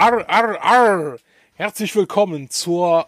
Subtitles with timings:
[0.00, 1.18] Arr, arr, arr.
[1.56, 3.06] Herzlich willkommen zur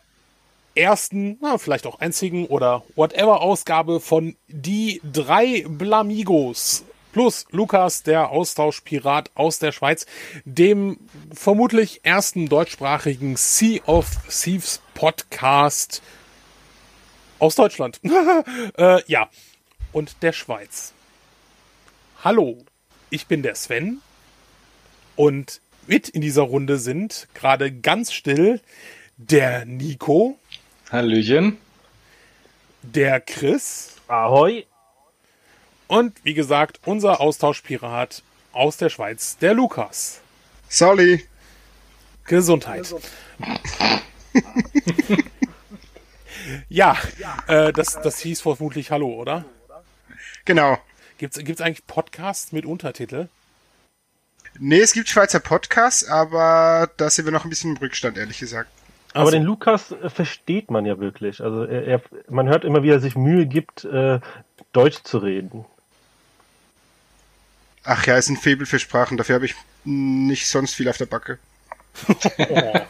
[0.74, 6.84] ersten, na, vielleicht auch einzigen oder whatever Ausgabe von Die drei Blamigos.
[7.12, 10.04] Plus Lukas, der Austauschpirat aus der Schweiz,
[10.44, 10.98] dem
[11.32, 16.02] vermutlich ersten deutschsprachigen Sea of Thieves Podcast
[17.38, 18.02] aus Deutschland.
[18.76, 19.30] äh, ja,
[19.92, 20.92] und der Schweiz.
[22.22, 22.58] Hallo,
[23.08, 24.02] ich bin der Sven
[25.16, 28.60] und mit in dieser Runde sind gerade ganz still
[29.16, 30.38] der Nico.
[30.90, 31.58] Hallöchen.
[32.82, 33.96] Der Chris.
[34.08, 34.66] Ahoi.
[35.86, 38.22] Und wie gesagt, unser Austauschpirat
[38.52, 40.20] aus der Schweiz, der Lukas.
[40.68, 41.26] Sally.
[42.24, 42.94] Gesundheit.
[46.68, 46.96] ja,
[47.46, 49.44] äh, das, das hieß vermutlich Hallo, oder?
[50.44, 50.78] Genau.
[51.18, 53.28] Gibt es eigentlich Podcasts mit Untertitel?
[54.58, 58.38] Nee, es gibt Schweizer Podcasts, aber da sind wir noch ein bisschen im Rückstand, ehrlich
[58.38, 58.70] gesagt.
[59.14, 61.42] Aber den Lukas äh, versteht man ja wirklich.
[61.42, 64.20] Also er, er, man hört immer, wie er sich Mühe gibt, äh,
[64.72, 65.64] Deutsch zu reden.
[67.84, 69.16] Ach ja, ist ein Faible für Sprachen.
[69.16, 69.54] Dafür habe ich
[69.84, 71.38] nicht sonst viel auf der Backe.
[72.38, 72.44] Oh,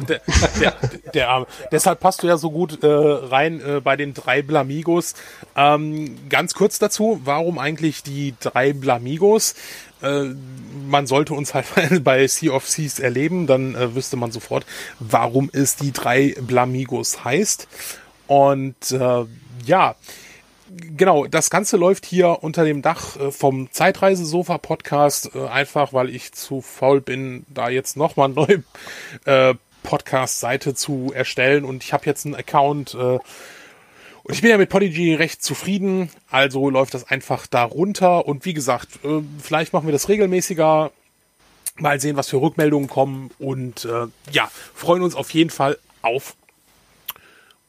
[0.09, 0.21] der,
[0.61, 0.75] der,
[1.15, 1.47] der Arme.
[1.71, 5.15] Deshalb passt du ja so gut äh, rein äh, bei den drei Blamigos.
[5.57, 9.55] Ähm, ganz kurz dazu, warum eigentlich die drei Blamigos?
[10.03, 10.31] Äh,
[10.89, 11.67] man sollte uns halt
[12.05, 14.67] bei Sea of Seas erleben, dann äh, wüsste man sofort,
[14.99, 17.69] warum es die drei Blamigos heißt.
[18.27, 19.25] Und äh,
[19.65, 19.95] ja,
[20.97, 26.33] genau, das Ganze läuft hier unter dem Dach äh, vom Zeitreise-Sofa-Podcast, äh, einfach weil ich
[26.33, 28.63] zu faul bin, da jetzt nochmal eine neue
[29.25, 31.65] äh, Podcast-Seite zu erstellen.
[31.65, 33.23] Und ich habe jetzt einen Account und
[34.29, 38.29] ich bin ja mit Podigy recht zufrieden, also läuft das einfach da runter.
[38.29, 39.01] Und wie gesagt,
[39.43, 40.93] vielleicht machen wir das regelmäßiger.
[41.79, 43.33] Mal sehen, was für Rückmeldungen kommen.
[43.41, 43.89] Und
[44.31, 46.37] ja, freuen uns auf jeden Fall auf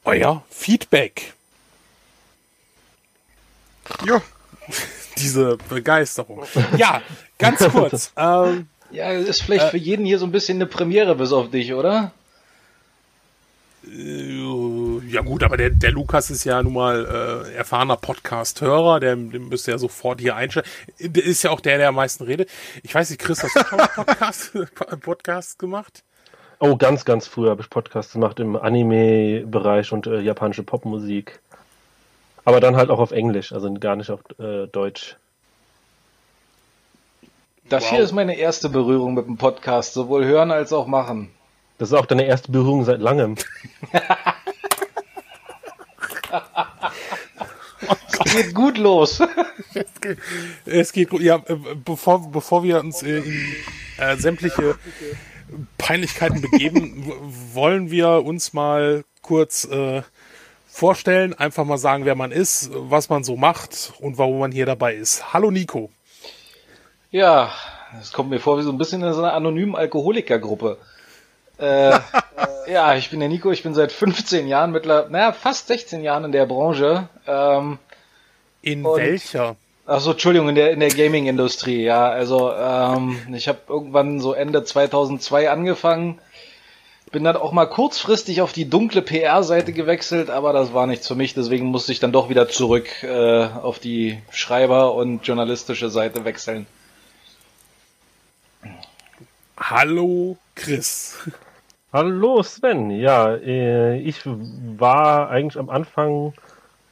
[0.06, 1.34] euer Feedback.
[4.06, 4.22] Jo.
[5.18, 6.44] Diese Begeisterung.
[6.78, 7.02] Ja,
[7.38, 8.12] ganz kurz.
[8.18, 11.52] ähm, Ja, ist vielleicht Äh, für jeden hier so ein bisschen eine Premiere bis auf
[11.52, 12.12] dich, oder?
[13.88, 19.16] äh, ja gut, aber der, der Lukas ist ja nun mal äh, erfahrener Podcast-Hörer, der,
[19.16, 20.66] der müsste ja sofort hier einstellen.
[21.00, 22.50] Der ist ja auch der, der am meisten redet.
[22.82, 24.52] Ich weiß nicht, Chris, hast du schon mal Podcast,
[25.02, 26.04] Podcast gemacht?
[26.60, 31.40] Oh, ganz, ganz früh habe ich Podcasts gemacht im Anime-Bereich und äh, japanische Popmusik.
[32.46, 35.18] Aber dann halt auch auf Englisch, also gar nicht auf äh, Deutsch.
[37.70, 37.90] Das Wow.
[37.92, 41.32] hier ist meine erste Berührung mit dem Podcast, sowohl hören als auch machen.
[41.78, 43.36] Das ist auch deine erste Berührung seit langem.
[48.26, 49.22] Es geht gut los.
[50.66, 51.22] Es geht gut.
[51.22, 53.56] Ja, äh, bevor, bevor wir uns äh, in
[53.98, 54.76] äh, sämtliche
[55.78, 57.12] Peinlichkeiten begeben,
[57.54, 60.04] wollen wir uns mal kurz äh,
[60.74, 64.66] vorstellen, einfach mal sagen, wer man ist, was man so macht und warum man hier
[64.66, 65.32] dabei ist.
[65.32, 65.92] Hallo Nico.
[67.12, 67.52] Ja,
[68.02, 70.80] es kommt mir vor wie so ein bisschen in so einer anonymen Alkoholikergruppe.
[71.60, 72.00] Äh,
[72.72, 76.26] ja, ich bin der Nico, ich bin seit 15 Jahren mittlerweile, naja, fast 16 Jahren
[76.26, 77.08] in der Branche.
[77.28, 77.78] Ähm,
[78.64, 79.56] In Und- welcher?
[79.86, 82.08] Achso, Entschuldigung, in der, in der Gaming-Industrie, ja.
[82.10, 86.20] Also ähm, ich habe irgendwann so Ende 2002 angefangen,
[87.14, 91.16] bin dann auch mal kurzfristig auf die dunkle PR-Seite gewechselt, aber das war nichts für
[91.16, 96.26] mich, deswegen musste ich dann doch wieder zurück äh, auf die Schreiber- und journalistische Seite
[96.26, 96.66] wechseln.
[99.58, 101.30] Hallo Chris.
[101.94, 106.34] Hallo Sven, ja, äh, ich war eigentlich am Anfang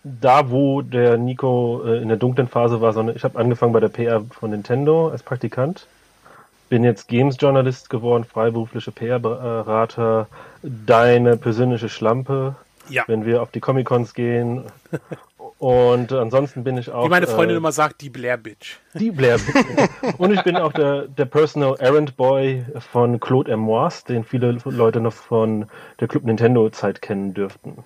[0.04, 3.80] da, wo der Nico äh, in der dunklen Phase war, sondern ich habe angefangen bei
[3.80, 5.88] der PR von Nintendo als Praktikant.
[6.72, 10.28] Bin jetzt Games Journalist geworden, freiberufliche PR-Berater,
[10.64, 12.56] deine persönliche Schlampe,
[12.88, 13.04] Ja.
[13.08, 14.64] wenn wir auf die Comic-Cons gehen.
[15.60, 18.78] Und ansonsten bin ich auch Wie meine Freundin äh, immer sagt, die Blair Bitch.
[18.94, 19.38] die Blair.
[20.18, 23.60] Und ich bin auch der, der Personal Errand Boy von Claude M.
[23.60, 25.68] Moise, den viele Leute noch von
[26.00, 27.84] der Club Nintendo Zeit kennen dürften.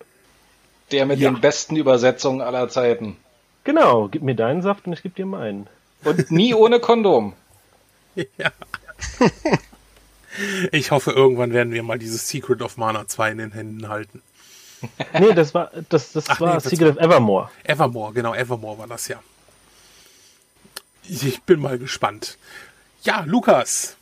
[0.92, 1.32] Der mit Ja.
[1.32, 3.18] den besten Übersetzungen aller Zeiten.
[3.64, 5.66] Genau, gib mir deinen Saft und ich gebe dir meinen.
[6.04, 7.34] Und nie ohne Kondom.
[8.38, 8.50] Ja.
[10.72, 14.22] Ich hoffe, irgendwann werden wir mal dieses Secret of Mana 2 in den Händen halten.
[15.20, 17.50] Nee, das war das, das Ach, war nee, das Secret of Evermore.
[17.64, 19.22] Evermore, genau, Evermore war das ja.
[21.04, 22.38] Ich bin mal gespannt.
[23.04, 23.96] Ja, Lukas.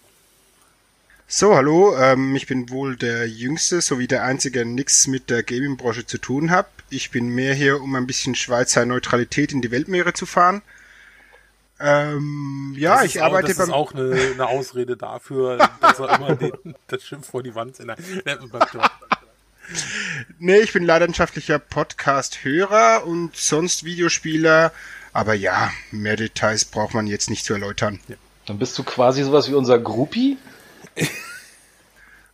[1.27, 5.43] So, hallo, ähm, ich bin wohl der Jüngste sowie der Einzige, der nichts mit der
[5.43, 6.67] Gaming-Branche zu tun hat.
[6.89, 10.61] Ich bin mehr hier, um ein bisschen Schweizer Neutralität in die Weltmeere zu fahren.
[11.85, 13.67] Ähm, ja, Das ich ist auch, arbeite das beim.
[13.67, 17.77] ist auch eine, eine Ausrede dafür, dass er immer den, das Schiff vor die Wand.
[17.79, 17.95] Ne,
[18.25, 18.89] doch.
[20.39, 24.71] Nee, ich bin leidenschaftlicher Podcast-Hörer und sonst Videospieler.
[25.11, 27.99] Aber ja, mehr Details braucht man jetzt nicht zu erläutern.
[28.45, 30.37] Dann bist du quasi sowas wie unser Groupie?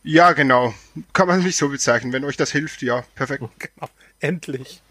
[0.02, 0.72] Ja, genau.
[1.12, 2.12] Kann man mich so bezeichnen.
[2.14, 3.44] Wenn euch das hilft, ja, perfekt.
[3.58, 3.90] Genau.
[4.20, 4.82] Endlich.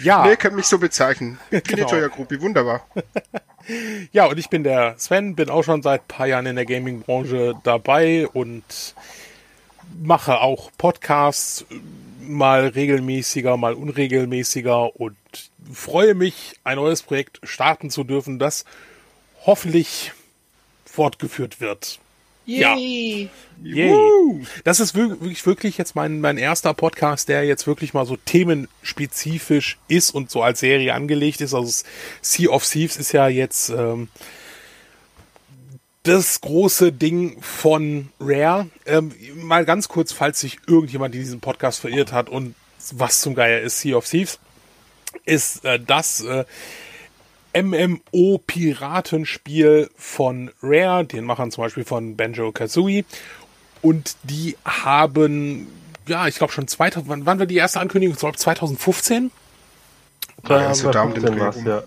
[0.00, 0.26] Ja.
[0.26, 1.38] Nee, könnt mich so bezeichnen.
[1.50, 1.90] Genau.
[1.90, 2.86] euer Gruppi, wunderbar.
[4.10, 6.66] Ja, und ich bin der Sven, bin auch schon seit ein paar Jahren in der
[6.66, 8.64] Gaming-Branche dabei und
[10.02, 11.64] mache auch Podcasts,
[12.20, 15.16] mal regelmäßiger, mal unregelmäßiger und
[15.72, 18.64] freue mich, ein neues Projekt starten zu dürfen, das
[19.46, 20.12] hoffentlich
[20.84, 22.00] fortgeführt wird.
[22.44, 22.76] Ja.
[22.76, 23.30] Yay.
[24.64, 29.78] Das ist wirklich, wirklich jetzt mein, mein erster Podcast, der jetzt wirklich mal so themenspezifisch
[29.86, 31.54] ist und so als Serie angelegt ist.
[31.54, 31.84] Also
[32.20, 34.08] Sea of Thieves ist ja jetzt ähm,
[36.02, 38.68] das große Ding von Rare.
[38.86, 42.54] Ähm, mal ganz kurz, falls sich irgendjemand in diesem Podcast verirrt hat und
[42.92, 44.40] was zum Geier ist Sea of Thieves,
[45.24, 46.44] ist äh, das äh,
[47.54, 53.04] MMO-Piratenspiel von Rare, den Machern zum Beispiel von Banjo Kazooie.
[53.82, 55.66] Und die haben,
[56.06, 58.14] ja, ich glaube schon 2000, wann, wann war die erste Ankündigung?
[58.14, 59.30] Ich glaube 2015.
[60.48, 61.82] Ja, so da um den 2015 Dreh war's, ja.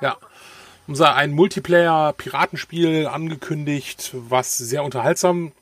[0.00, 0.16] Ja.
[0.92, 5.52] Sie ein Multiplayer-Piratenspiel angekündigt, was sehr unterhaltsam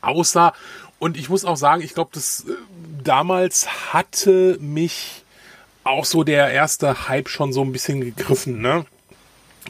[0.00, 0.54] aussah.
[0.98, 2.52] Und ich muss auch sagen, ich glaube, das äh,
[3.02, 5.24] damals hatte mich
[5.84, 8.84] auch so der erste Hype schon so ein bisschen gegriffen, ne?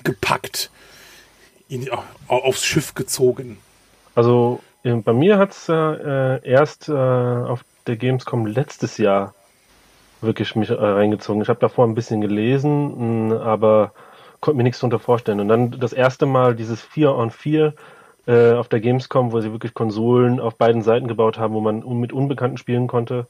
[0.04, 0.70] Gepackt.
[1.90, 2.02] Au-
[2.36, 3.58] aufs Schiff gezogen.
[4.14, 9.34] Also äh, bei mir hat's äh, erst äh, auf der Gamescom letztes Jahr
[10.20, 11.42] wirklich mich äh, reingezogen.
[11.42, 13.92] Ich habe davor ein bisschen gelesen, mh, aber
[14.40, 15.40] konnte mir nichts darunter vorstellen.
[15.40, 17.74] Und dann das erste Mal dieses 4 on 4
[18.26, 21.84] äh, auf der Gamescom, wo sie wirklich Konsolen auf beiden Seiten gebaut haben, wo man
[22.00, 23.26] mit Unbekannten spielen konnte.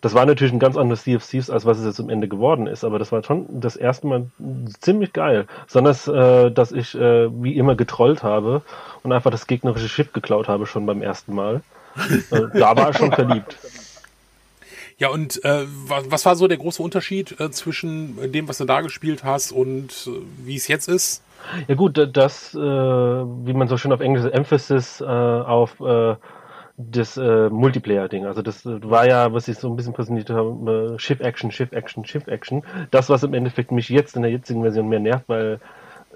[0.00, 2.26] Das war natürlich ein ganz anderes Sea of Thieves, als was es jetzt am Ende
[2.26, 4.26] geworden ist, aber das war schon das erste Mal
[4.80, 5.46] ziemlich geil.
[5.66, 8.62] Besonders, äh, dass ich äh, wie immer getrollt habe
[9.02, 11.62] und einfach das gegnerische Schiff geklaut habe schon beim ersten Mal.
[12.30, 13.58] äh, da war ich schon verliebt.
[14.96, 18.82] Ja, und äh, was, war so der große Unterschied äh, zwischen dem, was du da
[18.82, 20.10] gespielt hast und äh,
[20.44, 21.22] wie es jetzt ist?
[21.68, 26.16] Ja gut, da- das, äh, wie man so schön auf Englisch Emphasis äh, auf äh,
[26.90, 28.26] das äh, Multiplayer-Ding.
[28.26, 32.04] Also das äh, war ja, was ich so ein bisschen präsentiert habe, äh, Ship-Action, Ship-Action,
[32.04, 32.62] Ship-Action.
[32.90, 35.60] Das, was im Endeffekt mich jetzt in der jetzigen Version mehr nervt, weil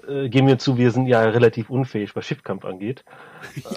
[0.07, 3.03] äh, geben wir zu, wir sind ja relativ unfähig, was Schiffkampf angeht.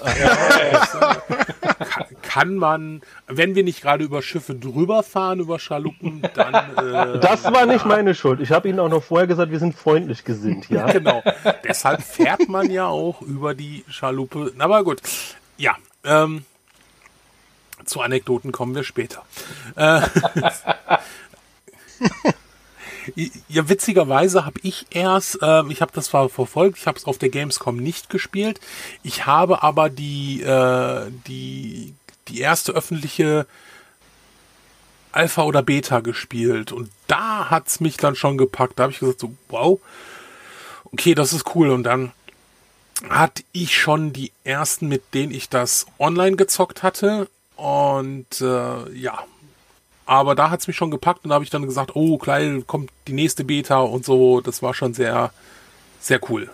[1.79, 7.19] Kann, kann man, wenn wir nicht gerade über Schiffe drüber fahren, über Schaluppen, dann äh,
[7.19, 8.39] Das war nicht meine Schuld.
[8.39, 10.85] Ich habe Ihnen auch noch vorher gesagt, wir sind freundlich gesinnt, ja.
[10.91, 11.21] genau.
[11.63, 14.51] Deshalb fährt man ja auch über die Schaluppe.
[14.57, 15.01] Aber gut,
[15.57, 15.75] ja.
[16.03, 16.45] Ähm,
[17.89, 19.25] zu Anekdoten kommen wir später.
[19.75, 20.01] Äh,
[23.47, 27.17] ja, witzigerweise habe ich erst, ähm, ich habe das zwar verfolgt, ich habe es auf
[27.17, 28.59] der Gamescom nicht gespielt.
[29.03, 31.93] Ich habe aber die äh, die
[32.27, 33.47] die erste öffentliche
[35.11, 38.77] Alpha oder Beta gespielt und da hat's mich dann schon gepackt.
[38.77, 39.79] Da habe ich gesagt so, wow,
[40.91, 41.69] okay, das ist cool.
[41.71, 42.11] Und dann
[43.09, 47.27] hatte ich schon die ersten, mit denen ich das online gezockt hatte.
[47.59, 49.19] Und äh, ja,
[50.05, 52.89] aber da hat's mich schon gepackt und da habe ich dann gesagt, oh, gleich kommt
[53.07, 54.41] die nächste Beta und so.
[54.41, 55.31] Das war schon sehr,
[55.99, 56.49] sehr cool.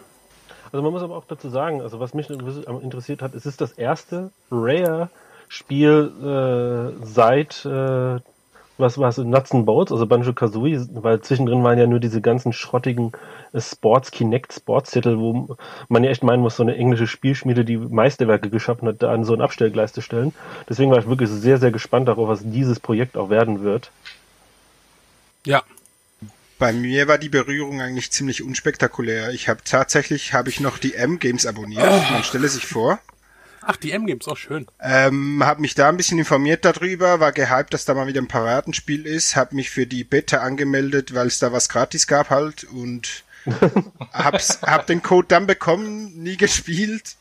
[0.71, 3.71] Also man muss aber auch dazu sagen, also was mich interessiert hat, es ist das
[3.73, 6.11] erste Rare-Spiel
[7.01, 8.19] äh, seit äh,
[8.77, 12.21] was war es, Nuts and Bolts, also Banjo Kazooie, weil zwischendrin waren ja nur diese
[12.21, 13.11] ganzen schrottigen
[13.53, 15.57] äh, Sports Kinect Sports-Titel, wo
[15.89, 19.23] man ja echt meinen muss, so eine englische Spielschmiede, die Meisterwerke geschaffen hat, da an
[19.23, 20.33] so ein Abstellgleis zu stellen.
[20.69, 23.91] Deswegen war ich wirklich sehr, sehr gespannt darauf, was dieses Projekt auch werden wird.
[25.45, 25.63] Ja,
[26.57, 29.31] Bei mir war die Berührung eigentlich ziemlich unspektakulär.
[29.31, 32.09] Ich habe tatsächlich habe ich noch die M-Games abonniert.
[32.11, 32.99] Man stelle sich vor.
[33.65, 34.67] Ach, die M-Games, auch schön.
[34.79, 38.27] Ähm, habe mich da ein bisschen informiert darüber, war gehypt, dass da mal wieder ein
[38.27, 42.63] Piratenspiel ist, habe mich für die Beta angemeldet, weil es da was gratis gab halt
[42.63, 43.23] und
[44.13, 47.15] hab's, hab den Code dann bekommen, nie gespielt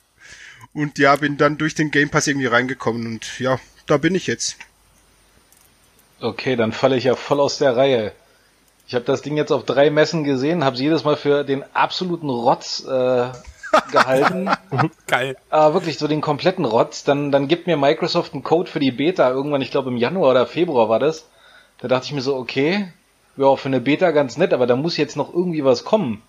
[0.73, 4.27] und ja, bin dann durch den Game Pass irgendwie reingekommen und ja, da bin ich
[4.27, 4.57] jetzt.
[6.21, 8.13] Okay, dann falle ich ja voll aus der Reihe.
[8.87, 11.65] Ich habe das Ding jetzt auf drei Messen gesehen, habe es jedes Mal für den
[11.75, 13.29] absoluten Rotz äh,
[13.90, 14.50] gehalten.
[15.07, 15.37] Geil.
[15.50, 17.04] Aber wirklich so den kompletten Rotz.
[17.04, 20.31] Dann, dann gibt mir Microsoft einen Code für die Beta, irgendwann, ich glaube im Januar
[20.31, 21.28] oder Februar war das.
[21.78, 22.88] Da dachte ich mir so, okay,
[23.37, 26.23] ja, für eine Beta ganz nett, aber da muss jetzt noch irgendwie was kommen.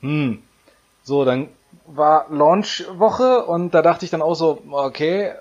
[0.00, 0.42] hm,
[1.02, 1.48] so, dann
[1.86, 5.32] war Launch-Woche und da dachte ich dann auch so, okay,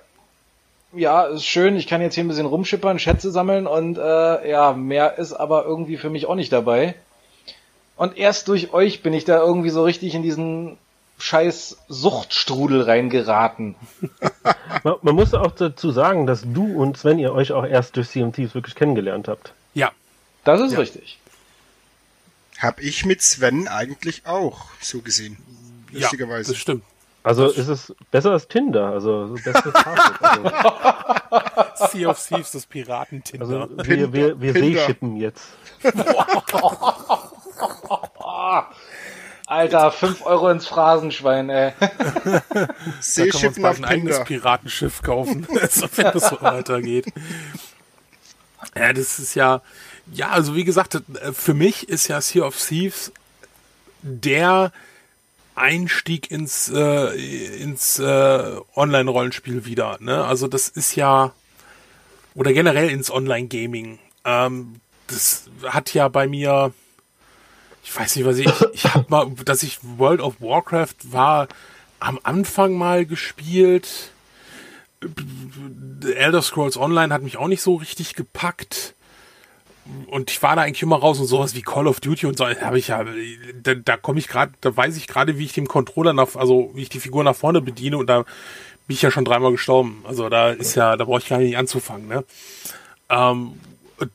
[0.94, 4.74] ja, ist schön, ich kann jetzt hier ein bisschen rumschippern, Schätze sammeln und äh, ja,
[4.74, 6.96] mehr ist aber irgendwie für mich auch nicht dabei.
[7.98, 10.78] Und erst durch euch bin ich da irgendwie so richtig in diesen
[11.18, 13.76] scheiß Suchtstrudel reingeraten.
[14.84, 18.10] man, man, muss auch dazu sagen, dass du und Sven ihr euch auch erst durch
[18.10, 19.54] CMTs wirklich kennengelernt habt.
[19.74, 19.92] Ja.
[20.44, 20.80] Das ist ja.
[20.80, 21.20] richtig.
[22.60, 25.38] Hab ich mit Sven eigentlich auch, so gesehen.
[25.92, 26.52] Lustigerweise.
[26.52, 26.84] Ja, das stimmt.
[27.24, 30.44] Also ist es besser als Tinder, also bestes also.
[31.92, 33.46] Sea of Thieves, das Piraten-Tinder.
[33.48, 35.44] Also wir, wir, wir seeschippen jetzt.
[39.48, 41.74] Alter, 5 Euro ins Phrasenschwein, ey.
[43.00, 45.48] Seeschiffen da können wir uns ein eigenes Piratenschiff kaufen,
[45.96, 47.06] wenn das so weitergeht.
[48.76, 49.62] Ja, das ist ja,
[50.12, 51.02] ja, also wie gesagt,
[51.34, 53.12] für mich ist ja Sea of Thieves
[54.02, 54.72] der
[55.56, 59.98] Einstieg ins, äh, ins äh, Online-Rollenspiel wieder.
[60.02, 60.24] Ne?
[60.26, 61.34] Also das ist ja,
[62.34, 64.00] oder generell ins Online-Gaming.
[64.26, 66.74] Ähm, das hat ja bei mir,
[67.86, 71.48] ich weiß nicht, was ich, ich habe mal, dass ich World of Warcraft war
[72.00, 74.12] am Anfang mal gespielt.
[76.04, 78.96] Elder Scrolls Online hat mich auch nicht so richtig gepackt
[80.08, 82.48] und ich war da eigentlich immer raus und sowas wie Call of Duty und so
[82.48, 83.06] habe ich ja,
[83.62, 86.72] da, da komme ich gerade, da weiß ich gerade, wie ich den Controller nach, also
[86.74, 88.24] wie ich die Figur nach vorne bediene und da
[88.88, 90.04] bin ich ja schon dreimal gestorben.
[90.08, 92.08] Also da ist ja, da brauche ich gar nicht anzufangen.
[92.08, 92.24] Ne?
[93.10, 93.60] Ähm,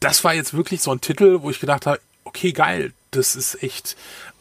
[0.00, 3.62] das war jetzt wirklich so ein Titel, wo ich gedacht habe, okay, geil, das ist
[3.62, 3.96] echt.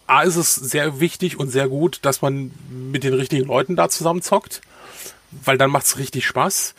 [0.08, 3.90] A ist es sehr wichtig und sehr gut, dass man mit den richtigen Leuten da
[3.90, 4.62] zusammen zockt,
[5.32, 6.74] weil dann macht's richtig Spaß.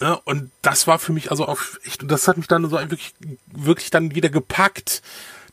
[0.00, 0.18] Ne?
[0.24, 3.14] Und das war für mich also auch echt, das hat mich dann so wirklich,
[3.52, 5.00] wirklich dann wieder gepackt.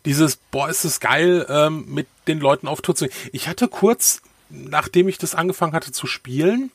[0.06, 3.16] Dieses, boah, ist es geil, ähm, mit den Leuten auf Tour zu gehen.
[3.32, 6.72] Ich hatte kurz, nachdem ich das angefangen hatte zu spielen,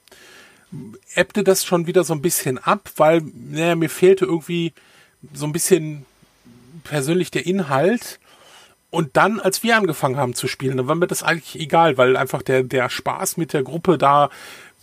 [1.14, 4.72] ebbte das schon wieder so ein bisschen ab, weil, naja, mir fehlte irgendwie
[5.32, 6.06] so ein bisschen
[6.84, 8.20] persönlich der Inhalt.
[8.94, 12.16] Und dann, als wir angefangen haben zu spielen, dann war mir das eigentlich egal, weil
[12.16, 14.30] einfach der, der Spaß mit der Gruppe da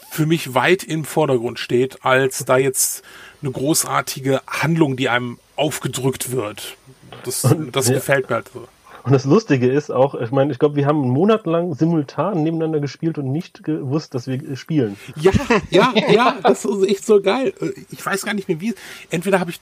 [0.10, 3.04] für mich weit im Vordergrund steht, als da jetzt
[3.42, 6.76] eine großartige Handlung, die einem aufgedrückt wird.
[7.24, 7.94] Das, das ja.
[7.94, 8.68] gefällt mir halt so.
[9.04, 13.18] Und das Lustige ist auch, ich meine, ich glaube, wir haben monatelang simultan nebeneinander gespielt
[13.18, 14.98] und nicht gewusst, dass wir spielen.
[15.16, 15.32] Ja,
[15.70, 17.54] ja, ja, das ist echt so geil.
[17.90, 18.76] Ich weiß gar nicht mehr wie.
[19.10, 19.60] Entweder habe ich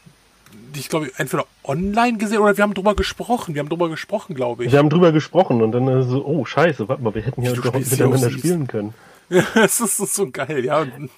[0.75, 3.55] ich glaube, entweder online gesehen oder wir haben drüber gesprochen.
[3.55, 4.71] Wir haben drüber gesprochen, glaube ich.
[4.71, 7.73] Wir haben drüber gesprochen und dann so, oh Scheiße, warte mal, wir hätten ja doch
[7.73, 8.93] miteinander spielen können.
[9.29, 10.79] es ist so geil, ja.
[10.79, 11.09] Und,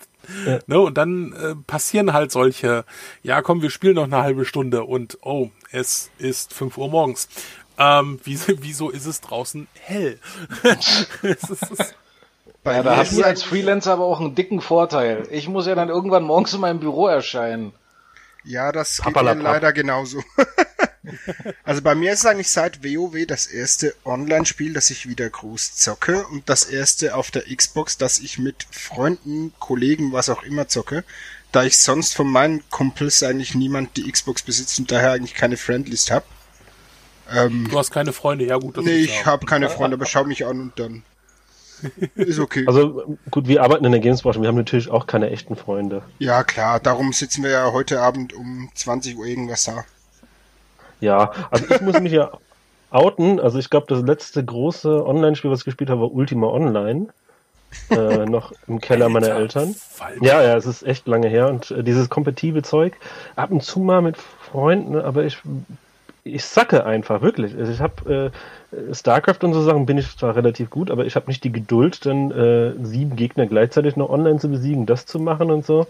[0.46, 0.60] ja.
[0.68, 2.86] Ne, und dann äh, passieren halt solche,
[3.24, 7.30] ja komm, wir spielen noch eine halbe Stunde und oh, es ist 5 Uhr morgens.
[7.78, 10.20] Ähm, wieso, wieso ist es draußen hell?
[10.64, 11.08] es
[11.50, 11.96] ist, es
[12.64, 15.28] ja, da hast du als Freelancer aber auch einen dicken Vorteil.
[15.32, 17.74] Ich muss ja dann irgendwann morgens in meinem Büro erscheinen.
[18.44, 20.24] Ja, das geht mir leider genauso.
[21.64, 25.76] also bei mir ist es eigentlich seit WoW das erste Online-Spiel, das ich wieder groß
[25.76, 30.68] zocke und das erste auf der Xbox, das ich mit Freunden, Kollegen, was auch immer
[30.68, 31.04] zocke,
[31.52, 35.58] da ich sonst von meinen Kumpels eigentlich niemand die Xbox besitzt und daher eigentlich keine
[35.58, 36.26] Friendlist hab.
[37.32, 38.78] Ähm, du hast keine Freunde, ja gut.
[38.78, 41.04] Das nee, ich habe keine Freunde, aber schau mich an und dann
[42.16, 42.66] ist okay.
[42.68, 46.04] Also gut, wir arbeiten in der Gamesbranche, wir haben natürlich auch keine echten Freunde.
[46.20, 49.84] Ja klar, darum sitzen wir ja heute Abend um 20 Uhr irgendwas da.
[51.00, 52.32] Ja, also ich muss mich ja
[52.92, 53.40] outen.
[53.40, 57.08] Also ich glaube, das letzte große Online-Spiel, was ich gespielt habe, war Ultima Online.
[57.90, 59.76] äh, noch im Keller meiner Eltern.
[60.22, 61.48] Ja, ja, es ist echt lange her.
[61.48, 62.94] Und äh, dieses kompetitive Zeug,
[63.36, 65.40] ab und zu mal mit Freunden, aber ich,
[66.24, 67.58] ich sacke einfach, wirklich.
[67.58, 68.32] Also ich habe
[68.72, 71.52] äh, StarCraft und so Sachen bin ich zwar relativ gut, aber ich habe nicht die
[71.52, 75.88] Geduld, dann äh, sieben Gegner gleichzeitig noch online zu besiegen, das zu machen und so.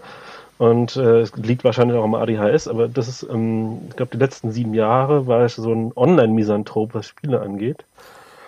[0.58, 4.18] Und äh, es liegt wahrscheinlich auch am ADHS, aber das ist, ähm, ich glaube, die
[4.18, 7.84] letzten sieben Jahre war ich so ein Online-Misanthrop, was Spiele angeht.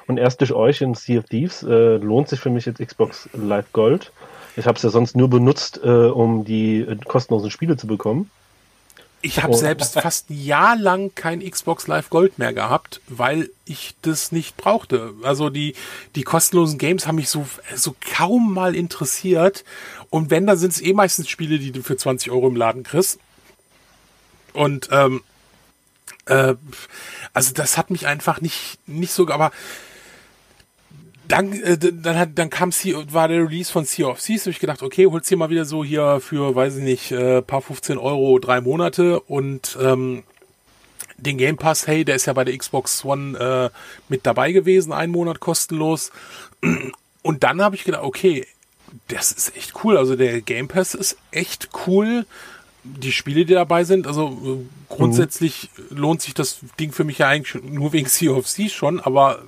[0.07, 3.29] Und erst durch euch in Sea of Thieves äh, lohnt sich für mich jetzt Xbox
[3.33, 4.13] Live Gold.
[4.57, 8.31] Ich habe es ja sonst nur benutzt, äh, um die äh, kostenlosen Spiele zu bekommen.
[9.25, 13.95] Ich habe selbst fast ein Jahr lang kein Xbox Live Gold mehr gehabt, weil ich
[14.03, 15.15] das nicht brauchte.
[15.23, 15.75] Also die,
[16.15, 19.65] die kostenlosen Games haben mich so, so kaum mal interessiert.
[20.11, 22.83] Und wenn, dann sind es eh meistens Spiele, die du für 20 Euro im Laden
[22.83, 23.19] kriegst.
[24.53, 25.23] Und ähm,
[26.27, 26.55] äh,
[27.33, 29.53] also das hat mich einfach nicht, nicht so, aber
[31.29, 34.51] dann, äh, dann, hat, dann kam sea, war der Release von Sea of Seas und
[34.51, 37.63] ich gedacht, okay, holst dir mal wieder so hier für, weiß ich nicht, äh, paar
[37.63, 40.23] 15 Euro drei Monate und ähm,
[41.17, 43.71] den Game Pass, hey, der ist ja bei der Xbox One äh,
[44.09, 46.11] mit dabei gewesen, einen Monat kostenlos.
[47.23, 48.47] Und dann habe ich gedacht, okay,
[49.09, 49.97] das ist echt cool.
[49.97, 52.27] Also der Game Pass ist echt cool.
[52.83, 55.97] Die Spiele, die dabei sind, also äh, grundsätzlich mhm.
[55.97, 59.43] lohnt sich das Ding für mich ja eigentlich nur wegen Sea of Thieves schon, aber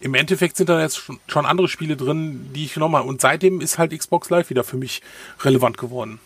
[0.00, 3.08] im Endeffekt sind da jetzt schon andere Spiele drin, die ich genommen habe.
[3.08, 5.02] Und seitdem ist halt Xbox Live wieder für mich
[5.40, 6.20] relevant geworden.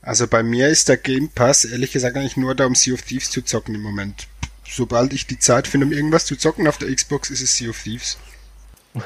[0.00, 3.02] Also bei mir ist der Game Pass ehrlich gesagt eigentlich nur da, um Sea of
[3.02, 4.26] Thieves zu zocken im Moment.
[4.68, 7.70] Sobald ich die Zeit finde, um irgendwas zu zocken auf der Xbox, ist es Sea
[7.70, 8.18] of Thieves.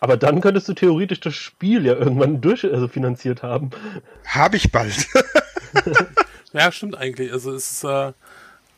[0.00, 3.70] Aber dann könntest du theoretisch das Spiel ja irgendwann durch also finanziert haben.
[4.24, 5.08] Habe ich bald.
[6.52, 7.32] ja, stimmt eigentlich.
[7.32, 8.12] Also es ist äh,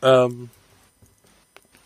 [0.03, 0.49] ähm,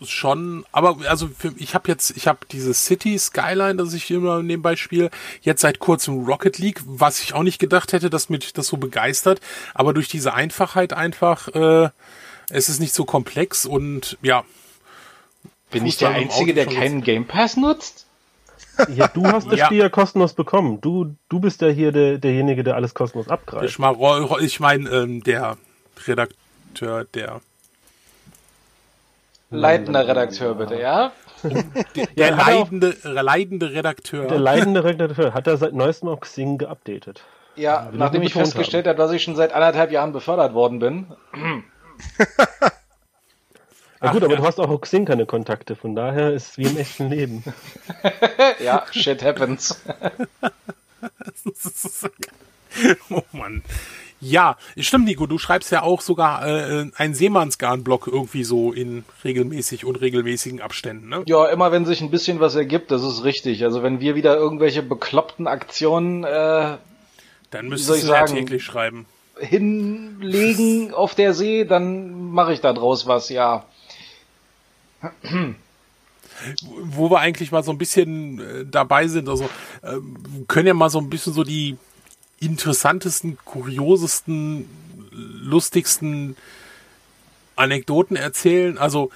[0.05, 4.41] schon, aber also für, ich habe jetzt, ich habe diese City Skyline, das ich immer
[4.41, 5.09] nebenbei spiele,
[5.41, 8.77] jetzt seit kurzem Rocket League, was ich auch nicht gedacht hätte, dass mich das so
[8.77, 9.41] begeistert,
[9.73, 11.89] aber durch diese Einfachheit einfach, äh,
[12.49, 14.43] es ist nicht so komplex und ja.
[15.71, 18.07] Bin ich der Einzige, der keinen Game Pass nutzt?
[18.95, 19.65] Ja, du hast das ja.
[19.65, 20.79] Spiel ja kostenlos bekommen.
[20.81, 23.65] Du, du bist ja hier der, derjenige, der alles kostenlos abgreift.
[23.65, 25.57] Ich meine, ich mein, ähm, der
[26.07, 27.41] Redakteur, der
[29.51, 31.11] Leitender Redakteur, bitte, ja?
[31.41, 34.27] Der, der leidende, leidende Redakteur.
[34.27, 37.23] Der leidende Redakteur hat er seit neuestem auch Xing geupdatet.
[37.55, 41.07] Ja, nachdem ich festgestellt habe, dass ich schon seit anderthalb Jahren befördert worden bin.
[44.01, 44.37] Ja gut, Ach, aber ja.
[44.37, 47.43] du hast auch auf Xing keine Kontakte, von daher ist es wie im echten Leben.
[48.63, 49.83] ja, shit happens.
[53.09, 53.61] oh Mann.
[54.21, 59.85] Ja, stimmt, Nico, du schreibst ja auch sogar äh, einen Seemannsgarn-Blog irgendwie so in regelmäßig
[59.85, 61.23] unregelmäßigen Abständen, ne?
[61.25, 63.63] Ja, immer wenn sich ein bisschen was ergibt, das ist richtig.
[63.63, 66.77] Also wenn wir wieder irgendwelche bekloppten Aktionen äh,
[67.51, 69.05] dann müsstest du sagen, ja täglich schreiben.
[69.39, 73.65] Hinlegen auf der See, dann mache ich da draus was, ja.
[76.83, 79.45] Wo wir eigentlich mal so ein bisschen äh, dabei sind, also
[79.81, 79.97] äh,
[80.47, 81.77] können ja mal so ein bisschen so die
[82.39, 84.69] interessantesten, kuriosesten,
[85.11, 86.35] lustigsten
[87.55, 88.77] Anekdoten erzählen.
[88.77, 89.11] Also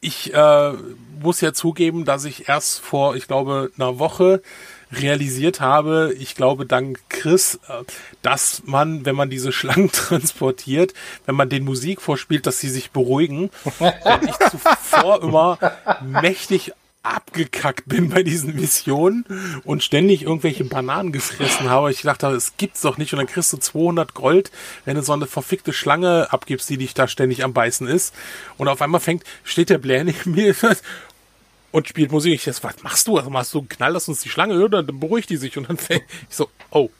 [0.00, 0.72] ich äh,
[1.20, 4.42] muss ja zugeben, dass ich erst vor, ich glaube, einer Woche
[4.90, 7.84] realisiert habe, ich glaube dank Chris, äh,
[8.20, 10.92] dass man, wenn man diese Schlangen transportiert,
[11.24, 15.58] wenn man den Musik vorspielt, dass sie sich beruhigen, wenn ich zuvor immer
[16.02, 19.24] mächtig abgekackt bin bei diesen Missionen
[19.64, 21.90] und ständig irgendwelche Bananen gefressen habe.
[21.90, 23.12] Ich dachte, es gibt's doch nicht.
[23.12, 24.50] Und dann kriegst du 200 Gold,
[24.84, 28.14] wenn du so eine verfickte Schlange abgibst, die dich da ständig am Beißen ist.
[28.56, 30.54] Und auf einmal fängt, steht der Blair neben mir
[31.72, 32.34] und spielt Musik.
[32.34, 33.16] Ich dachte, was machst du?
[33.16, 35.58] Also machst du einen Knall, lass uns die Schlange hören, dann beruhigt die sich.
[35.58, 36.90] Und dann fängt, ich so, oh,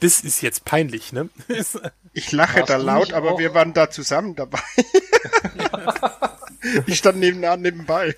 [0.00, 1.28] das ist jetzt peinlich, ne?
[2.12, 3.38] Ich lache da laut, aber auch?
[3.38, 4.62] wir waren da zusammen dabei.
[6.86, 8.16] ich stand nebenan nebenbei.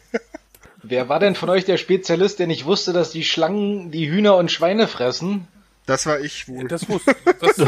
[0.88, 4.36] Wer war denn von euch der Spezialist, der nicht wusste, dass die Schlangen die Hühner
[4.36, 5.46] und Schweine fressen?
[5.84, 6.66] Das war ich wohl.
[6.66, 7.14] Das wusste.
[7.40, 7.58] Das,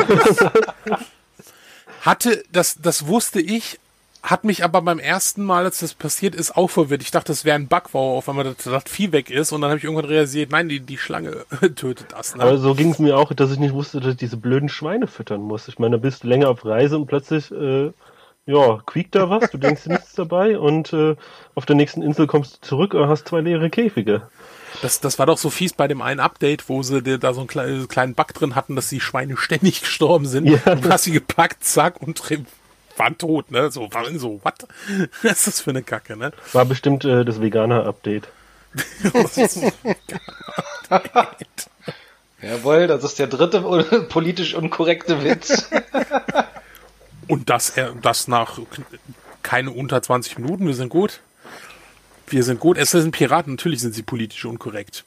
[2.01, 3.79] hatte, das, das wusste ich,
[4.23, 7.03] hat mich aber beim ersten Mal, als das passiert ist, auch verwirrt.
[7.03, 9.61] Ich dachte, das wäre ein Bug, wo auf einmal das, das Vieh weg ist und
[9.61, 11.45] dann habe ich irgendwann realisiert, nein, die, die Schlange
[11.77, 12.35] tötet das.
[12.37, 12.43] Ne?
[12.43, 15.07] Aber so ging es mir auch, dass ich nicht wusste, dass ich diese blöden Schweine
[15.07, 15.69] füttern muss.
[15.69, 17.93] Ich meine, da bist du länger auf Reise und plötzlich äh,
[18.46, 21.16] ja, quiekt da was, du denkst dir nichts dabei und äh,
[21.55, 24.22] auf der nächsten Insel kommst du zurück und hast zwei leere Käfige.
[24.83, 27.48] Das, das war doch so fies bei dem einen Update, wo sie da so einen
[27.48, 30.46] kleinen, kleinen Bug drin hatten, dass die Schweine ständig gestorben sind.
[30.46, 30.74] Ja.
[30.74, 32.22] Du hast sie gepackt, zack, und
[32.96, 33.70] waren tot, ne?
[33.70, 34.55] So, waren so, was?
[35.22, 36.33] Was ist das für eine Kacke, ne?
[36.53, 38.29] War bestimmt äh, das Veganer-Update.
[42.42, 43.61] Jawohl, das ist der dritte
[44.09, 45.68] politisch unkorrekte Witz.
[47.31, 48.59] Und das, das nach
[49.43, 50.66] keine unter 20 Minuten.
[50.66, 51.21] Wir sind gut.
[52.27, 52.77] Wir sind gut.
[52.77, 53.55] Es sind Piraten.
[53.55, 55.05] Natürlich sind sie politisch unkorrekt.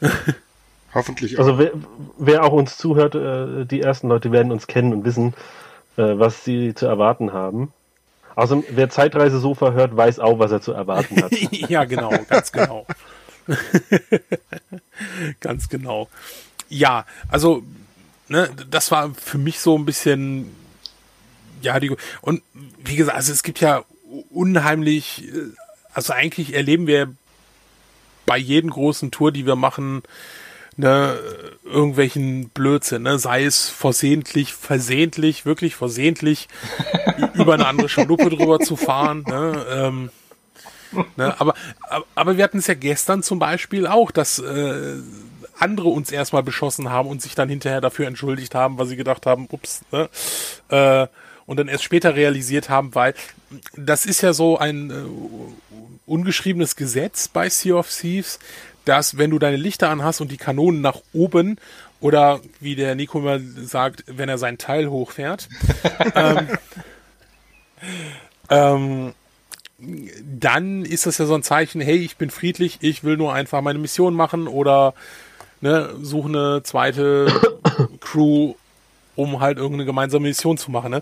[0.94, 1.40] Hoffentlich auch.
[1.40, 1.72] Also wer,
[2.16, 5.34] wer auch uns zuhört, äh, die ersten Leute werden uns kennen und wissen,
[5.96, 7.72] äh, was sie zu erwarten haben.
[8.36, 11.32] Also wer Zeitreise-Sofa hört, weiß auch, was er zu erwarten hat.
[11.68, 12.86] ja, genau, ganz genau.
[15.40, 16.08] ganz genau.
[16.68, 17.64] Ja, also
[18.28, 20.54] ne, das war für mich so ein bisschen
[21.62, 22.42] ja, die, und
[22.78, 23.84] wie gesagt, also es gibt ja
[24.30, 25.52] unheimlich, äh,
[25.92, 27.12] also eigentlich erleben wir
[28.26, 30.02] bei jedem großen Tour, die wir machen,
[30.76, 31.18] ne,
[31.64, 36.48] irgendwelchen Blödsinn, ne, sei es versehentlich, versehentlich, wirklich versehentlich
[37.34, 40.10] über eine andere Schaluppe drüber zu fahren, ne, ähm,
[41.16, 41.54] ne, aber,
[42.14, 44.96] aber wir hatten es ja gestern zum Beispiel auch, dass äh,
[45.58, 49.26] andere uns erstmal beschossen haben und sich dann hinterher dafür entschuldigt haben, weil sie gedacht
[49.26, 50.08] haben, ups, ne,
[50.68, 51.08] äh,
[51.48, 53.14] und dann erst später realisiert haben, weil
[53.74, 54.94] das ist ja so ein äh,
[56.06, 58.38] ungeschriebenes Gesetz bei Sea of Thieves,
[58.84, 61.56] dass wenn du deine Lichter anhast und die Kanonen nach oben
[62.00, 65.48] oder wie der Nico immer sagt, wenn er sein Teil hochfährt,
[66.14, 66.48] ähm,
[68.50, 69.14] ähm,
[70.22, 73.62] dann ist das ja so ein Zeichen, hey, ich bin friedlich, ich will nur einfach
[73.62, 74.92] meine Mission machen oder
[75.62, 77.32] ne, suche eine zweite
[78.00, 78.54] Crew,
[79.16, 80.90] um halt irgendeine gemeinsame Mission zu machen.
[80.90, 81.00] Ne?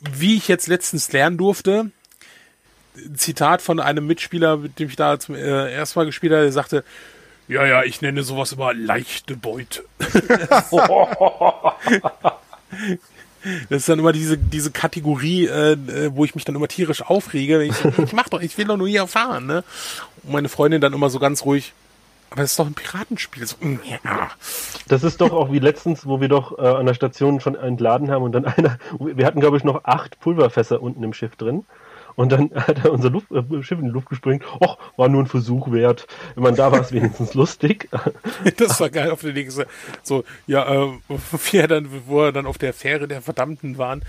[0.00, 1.90] Wie ich jetzt letztens lernen durfte,
[3.16, 6.52] Zitat von einem Mitspieler, mit dem ich da zum äh, ersten Mal gespielt habe, der
[6.52, 6.84] sagte,
[7.48, 9.84] ja, ja, ich nenne sowas immer leichte Beute.
[13.68, 15.76] Das ist dann immer diese, diese Kategorie, äh,
[16.14, 17.62] wo ich mich dann immer tierisch aufrege.
[17.62, 19.64] Ich, ich mach doch, ich will doch nur hier fahren, ne?
[20.22, 21.74] Und meine Freundin dann immer so ganz ruhig,
[22.34, 23.46] aber es ist doch ein Piratenspiel.
[23.46, 24.30] So, ja.
[24.88, 28.10] Das ist doch auch wie letztens, wo wir doch äh, an der Station schon entladen
[28.10, 31.64] haben und dann einer, wir hatten glaube ich noch acht Pulverfässer unten im Schiff drin.
[32.16, 34.44] Und dann hat er unser Luft, äh, Schiff in die Luft gesprengt.
[34.60, 36.08] Och, war nur ein Versuch wert.
[36.34, 37.88] Wenn man da war es wenigstens lustig.
[38.56, 39.64] Das war geil auf der nächsten.
[40.02, 40.88] So, ja, äh,
[41.50, 44.02] wie er dann, wo er dann auf der Fähre der Verdammten waren.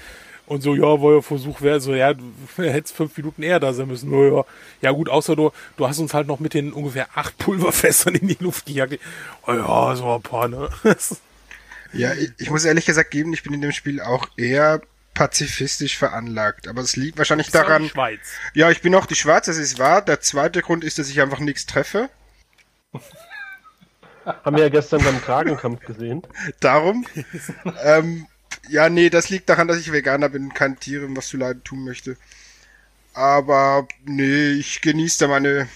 [0.48, 2.24] Und so, ja, war ja Versuch wäre so, ja, du
[2.58, 4.10] hättest fünf Minuten eher da sein müssen.
[4.10, 4.46] Nur, ja,
[4.82, 8.28] ja gut, außer du, du hast uns halt noch mit den ungefähr acht Pulverfässern in
[8.28, 9.00] die Luft gejagt.
[9.48, 10.70] Oh ja, so ein paar, ne?
[11.94, 14.82] ja, ich, ich muss ehrlich gesagt geben, ich bin in dem Spiel auch eher
[15.16, 16.68] pazifistisch veranlagt.
[16.68, 17.90] Aber es liegt wahrscheinlich daran.
[17.90, 18.20] Schweiz.
[18.54, 20.04] Ja, ich bin auch die Schweiz, das ist wahr.
[20.04, 22.10] Der zweite Grund ist, dass ich einfach nichts treffe.
[24.26, 26.24] Haben wir ja gestern beim Kragenkampf gesehen.
[26.60, 27.06] Darum.
[27.84, 28.28] ähm,
[28.70, 31.64] ja, nee, das liegt daran, dass ich Veganer bin und keine Tiere was zu leiden
[31.64, 32.18] tun möchte.
[33.14, 35.70] Aber nee, ich genieße da meine,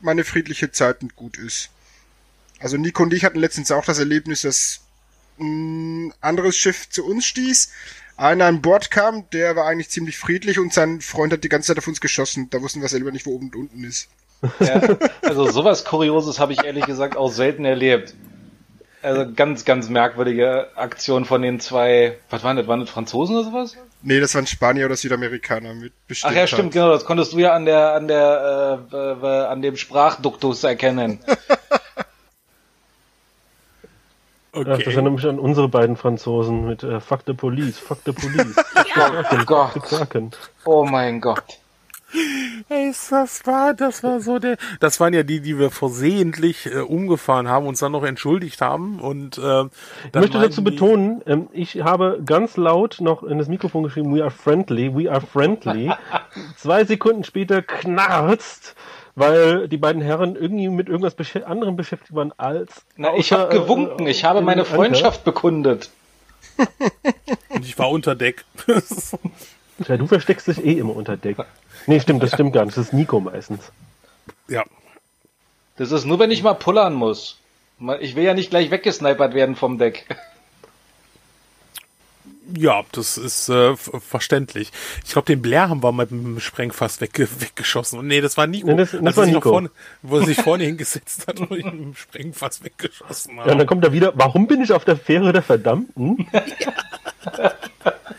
[0.00, 1.70] meine friedliche Zeit und gut ist.
[2.60, 4.80] Also Nico und ich hatten letztens auch das Erlebnis, dass
[5.38, 7.70] ein anderes Schiff zu uns stieß,
[8.16, 11.68] einer an Bord kam, der war eigentlich ziemlich friedlich und sein Freund hat die ganze
[11.68, 12.50] Zeit auf uns geschossen.
[12.50, 14.08] Da wussten wir selber nicht, wo oben und unten ist.
[14.60, 18.14] Ja, also sowas Kurioses habe ich ehrlich gesagt auch selten erlebt.
[19.08, 23.44] Also ganz, ganz merkwürdige Aktion von den zwei, was waren das, waren das Franzosen oder
[23.46, 23.76] sowas?
[24.02, 26.34] Nee, das waren Spanier oder Südamerikaner mit bestimmt.
[26.34, 29.62] Ach ja, stimmt, genau, das konntest du ja an der, an der, äh, äh, an
[29.62, 31.20] dem Sprachduktus erkennen.
[34.50, 34.70] Okay.
[34.72, 38.12] Ach, das erinnert mich an unsere beiden Franzosen mit äh, Fuck the Police, Fuck the
[38.12, 38.56] Police.
[39.30, 39.72] oh Gott.
[40.64, 41.44] Oh mein Gott.
[42.70, 46.78] Ey, das war, das war so der, das waren ja die, die wir versehentlich äh,
[46.78, 51.82] umgefahren haben, uns dann noch entschuldigt haben und äh, ich möchte dazu betonen, ähm, ich
[51.82, 55.92] habe ganz laut noch in das Mikrofon geschrieben, we are friendly, we are friendly.
[56.56, 58.74] Zwei Sekunden später knarzt
[59.18, 62.84] weil die beiden Herren irgendwie mit irgendwas besch anderem beschäftigt waren als.
[62.96, 65.32] Na, ich habe gewunken, äh, ich habe meine Freundschaft Anker.
[65.32, 65.90] bekundet.
[67.48, 68.44] Und ich war unter Deck.
[69.86, 71.36] ja, du versteckst dich eh immer unter Deck.
[71.86, 72.76] Nee, stimmt, das stimmt gar nicht.
[72.76, 73.70] Das ist Nico meistens.
[74.48, 74.64] Ja.
[75.76, 77.38] Das ist nur, wenn ich mal pullern muss.
[78.00, 80.06] Ich will ja nicht gleich weggesnipert werden vom Deck.
[82.56, 84.72] Ja, das ist äh, verständlich.
[85.04, 87.98] Ich glaube, den Blair haben wir mit dem Sprengfass wegge weggeschossen.
[87.98, 88.68] Und nee, das war Nico.
[88.68, 89.50] Nee, das, das war Nico.
[89.50, 89.70] Vorne,
[90.02, 93.46] wo er sich vorne hingesetzt hat und mit dem Sprengfass weggeschossen hat.
[93.46, 96.26] Ja, und dann kommt er wieder, warum bin ich auf der Fähre der Verdammten?
[97.38, 97.52] ja,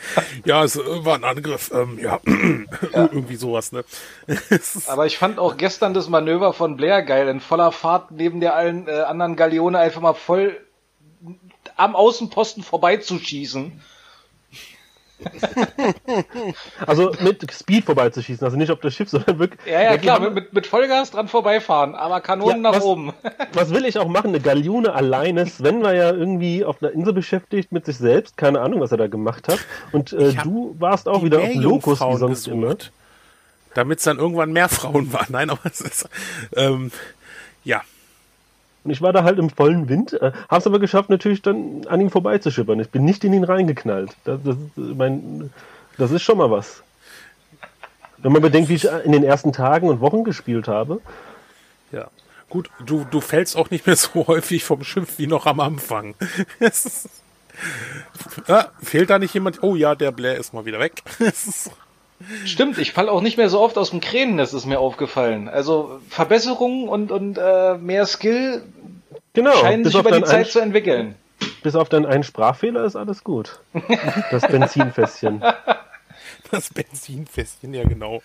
[0.46, 1.72] es äh, war ein Angriff.
[1.74, 2.30] Ähm, ja, ja.
[2.94, 3.84] irgendwie sowas, ne?
[4.88, 7.28] Aber ich fand auch gestern das Manöver von Blair geil.
[7.28, 10.60] In voller Fahrt neben der allen äh, anderen Galeone einfach mal voll
[11.76, 13.82] am Außenposten vorbeizuschießen
[16.86, 19.60] also mit Speed vorbeizuschießen, also nicht auf das Schiff, sondern wirklich.
[19.66, 23.14] Ja, ja, klar, haben, mit, mit Vollgas dran vorbeifahren, aber Kanonen ja, nach was, oben.
[23.54, 24.30] was will ich auch machen?
[24.30, 25.46] Eine Galeone alleine.
[25.46, 28.98] Sven war ja irgendwie auf einer Insel beschäftigt mit sich selbst, keine Ahnung, was er
[28.98, 29.60] da gemacht hat.
[29.92, 32.76] Und äh, du warst auch wieder auf dem Lokus wie sonst gesucht, immer.
[33.76, 35.28] Damit es dann irgendwann mehr Frauen waren.
[35.30, 36.10] Nein, aber es ist.
[36.56, 36.92] Ähm,
[37.64, 37.84] ja,
[38.84, 42.00] und ich war da halt im vollen Wind, äh, hab's aber geschafft, natürlich dann an
[42.00, 42.80] ihm vorbeizuschippern.
[42.80, 44.15] Ich bin nicht in ihn reingeknallt.
[44.24, 45.52] Das, das, mein,
[45.98, 46.84] das ist schon mal was.
[48.18, 51.02] Wenn man bedenkt, wie ich in den ersten Tagen und Wochen gespielt habe.
[51.92, 52.10] Ja.
[52.50, 56.15] Gut, du, du fällst auch nicht mehr so häufig vom Schiff wie noch am Anfang.
[58.48, 59.62] ah, fehlt da nicht jemand?
[59.62, 61.04] Oh ja, der Blair ist mal wieder weg.
[62.46, 65.48] Stimmt, ich falle auch nicht mehr so oft aus dem Kränennest, ist mir aufgefallen.
[65.48, 68.64] Also Verbesserungen und, und äh, mehr Skill
[69.34, 71.16] genau, scheinen sich über die Zeit zu entwickeln.
[71.64, 73.60] Bis auf deinen einen Sprachfehler ist alles gut.
[74.32, 75.44] Das Benzinfässchen.
[76.52, 78.24] Das Benzinfässchen, ja genau.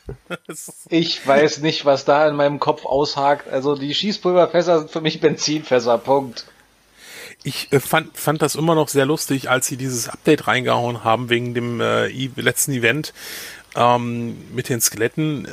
[0.88, 3.48] ich weiß nicht, was da in meinem Kopf aushakt.
[3.48, 6.46] Also die Schießpulverfässer sind für mich Benzinfässer, Punkt.
[7.42, 11.28] ich äh, fand, fand das immer noch sehr lustig, als sie dieses Update reingehauen haben
[11.28, 13.12] wegen dem äh, letzten Event
[13.74, 15.48] ähm, mit den Skeletten.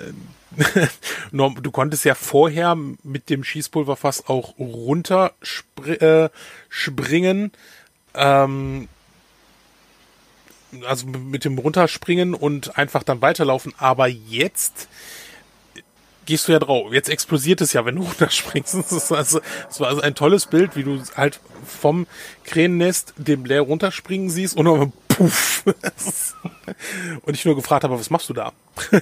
[1.32, 7.52] du konntest ja vorher mit dem Schießpulverfass auch runterspringen.
[8.14, 8.88] Äh, ähm,
[10.86, 13.74] also mit dem runterspringen und einfach dann weiterlaufen.
[13.78, 14.88] Aber jetzt
[16.26, 16.94] gehst du ja drauf.
[16.94, 18.76] Jetzt explodiert es ja, wenn du runterspringst.
[18.90, 22.08] Das, also, das war also ein tolles Bild, wie du halt vom
[22.44, 25.64] Kränennest den Blair runterspringen siehst und puff.
[27.22, 28.52] und ich nur gefragt habe, was machst du da?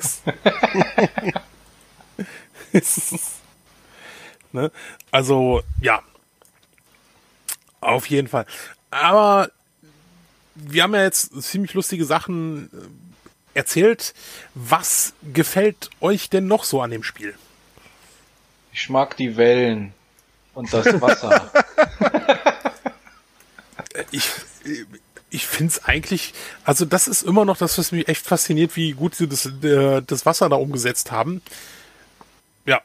[4.51, 4.71] ne?
[5.11, 6.01] Also, ja.
[7.81, 8.45] Auf jeden Fall.
[8.91, 9.49] Aber
[10.55, 12.69] wir haben ja jetzt ziemlich lustige Sachen
[13.53, 14.13] äh, erzählt.
[14.53, 17.35] Was gefällt euch denn noch so an dem Spiel?
[18.73, 19.93] Ich mag die Wellen
[20.53, 21.49] und das Wasser.
[24.11, 24.29] ich
[25.29, 28.93] ich finde es eigentlich, also das ist immer noch das, was mich echt fasziniert, wie
[28.93, 31.41] gut sie das, äh, das Wasser da umgesetzt haben.
[32.65, 32.81] Ja,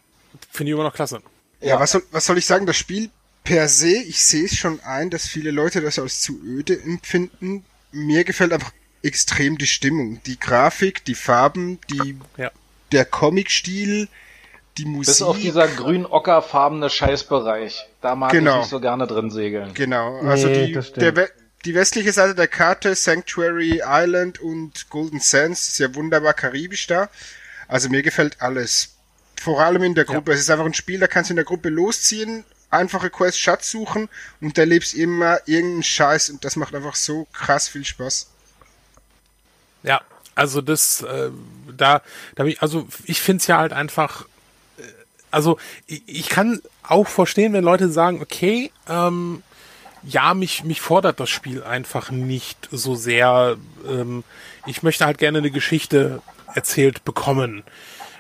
[0.51, 1.21] finde ich immer noch klasse.
[1.61, 2.67] Ja, was soll, was soll ich sagen?
[2.67, 3.11] Das Spiel
[3.43, 7.65] per se, ich sehe es schon ein, dass viele Leute das als zu öde empfinden.
[7.93, 12.51] Mir gefällt einfach extrem die Stimmung, die Grafik, die Farben, die ja.
[12.93, 14.09] der Comic-Stil,
[14.79, 15.07] die Musik.
[15.07, 17.87] Bis auf dieser grün-ockerfarbene Scheißbereich.
[18.01, 18.53] Da mag genau.
[18.53, 19.73] ich nicht so gerne drin segeln.
[19.75, 21.29] Genau, also nee, die, der,
[21.65, 27.09] die westliche Seite der Karte, Sanctuary Island und Golden Sands, ist ja wunderbar karibisch da.
[27.69, 28.97] Also mir gefällt alles.
[29.41, 30.33] Vor allem in der Gruppe.
[30.33, 30.35] Ja.
[30.35, 33.71] Es ist einfach ein Spiel, da kannst du in der Gruppe losziehen, einfache Quest Schatz
[33.71, 34.09] suchen
[34.41, 38.29] und erlebst immer irgendeinen Scheiß und das macht einfach so krass viel Spaß.
[39.83, 40.01] Ja,
[40.35, 41.31] also das, äh,
[41.77, 42.03] da,
[42.35, 44.27] da ich, also ich finde es ja halt einfach,
[44.79, 44.83] äh,
[45.31, 49.43] also ich, ich, kann auch verstehen, wenn Leute sagen, okay, ähm,
[50.07, 53.57] ja, mich, mich fordert das Spiel einfach nicht so sehr.
[53.89, 54.25] Ähm,
[54.67, 56.23] ich möchte halt gerne eine Geschichte
[56.55, 57.65] erzählt bekommen.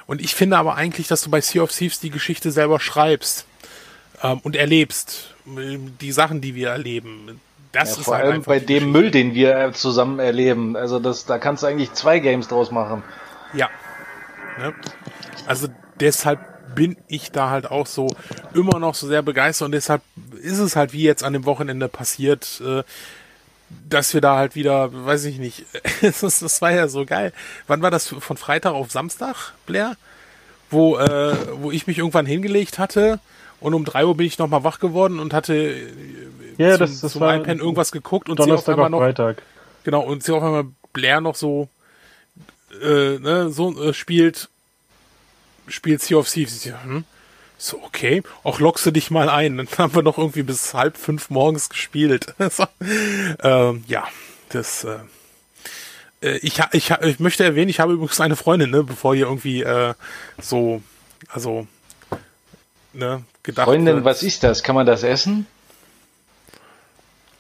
[0.06, 3.46] Und ich finde aber eigentlich, dass du bei Sea of Thieves die Geschichte selber schreibst
[4.22, 5.34] ähm, und erlebst.
[5.46, 7.40] Die Sachen, die wir erleben.
[7.72, 10.76] Das ja, ist vor halt allem bei dem Müll, den wir zusammen erleben.
[10.76, 13.02] Also das, da kannst du eigentlich zwei Games draus machen.
[13.52, 13.68] Ja.
[14.58, 14.72] Ne?
[15.46, 15.68] Also
[16.00, 18.08] deshalb bin ich da halt auch so
[18.54, 20.02] immer noch so sehr begeistert und deshalb
[20.44, 22.82] ist es halt wie jetzt an dem Wochenende passiert, äh,
[23.88, 25.64] dass wir da halt wieder, weiß ich nicht,
[26.02, 27.32] das, das war ja so geil.
[27.66, 29.96] Wann war das von Freitag auf Samstag, Blair?
[30.70, 33.20] Wo, äh, wo ich mich irgendwann hingelegt hatte
[33.60, 35.74] und um drei Uhr bin ich nochmal wach geworden und hatte
[36.58, 38.98] ja, zum, das, das zum war iPad irgendwas geguckt und Donnerstag sie auf einmal noch,
[38.98, 39.42] Freitag.
[39.84, 41.68] Genau, und sie auf einmal Blair noch so,
[42.82, 44.48] äh, ne, so äh, spielt,
[45.68, 46.64] spielt Sea of Thieves.
[46.64, 47.04] Hm?
[47.64, 49.56] So, okay, auch lockst du dich mal ein.
[49.56, 52.34] Dann haben wir noch irgendwie bis halb fünf morgens gespielt.
[52.50, 52.66] so,
[53.42, 54.04] ähm, ja,
[54.50, 54.98] das, äh,
[56.20, 59.62] äh ich, ich, ich möchte erwähnen, ich habe übrigens eine Freundin, ne, bevor ihr irgendwie
[59.62, 59.94] äh,
[60.38, 60.82] so,
[61.30, 61.66] also,
[62.92, 64.04] ne, gedacht Freundin, wird.
[64.04, 64.62] was ist das?
[64.62, 65.46] Kann man das essen?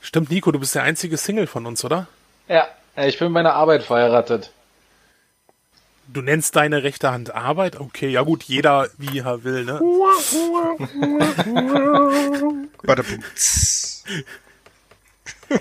[0.00, 2.06] Stimmt, Nico, du bist der einzige Single von uns, oder?
[2.48, 4.52] Ja, ich bin mit meiner Arbeit verheiratet.
[6.12, 7.80] Du nennst deine rechte Hand Arbeit?
[7.80, 9.80] Okay, ja gut, jeder wie er will, ne?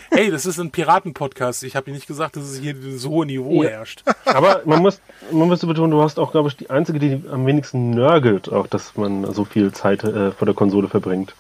[0.10, 1.64] Hey, das ist ein Piraten-Podcast.
[1.64, 3.70] Ich habe dir nicht gesagt, dass es hier so hohe Niveau ja.
[3.70, 4.04] herrscht.
[4.26, 5.00] Aber man muss,
[5.32, 8.68] man muss betonen, du hast auch, glaube ich, die einzige, die am wenigsten nörgelt, auch,
[8.68, 11.36] dass man so viel Zeit äh, vor der Konsole verbringt.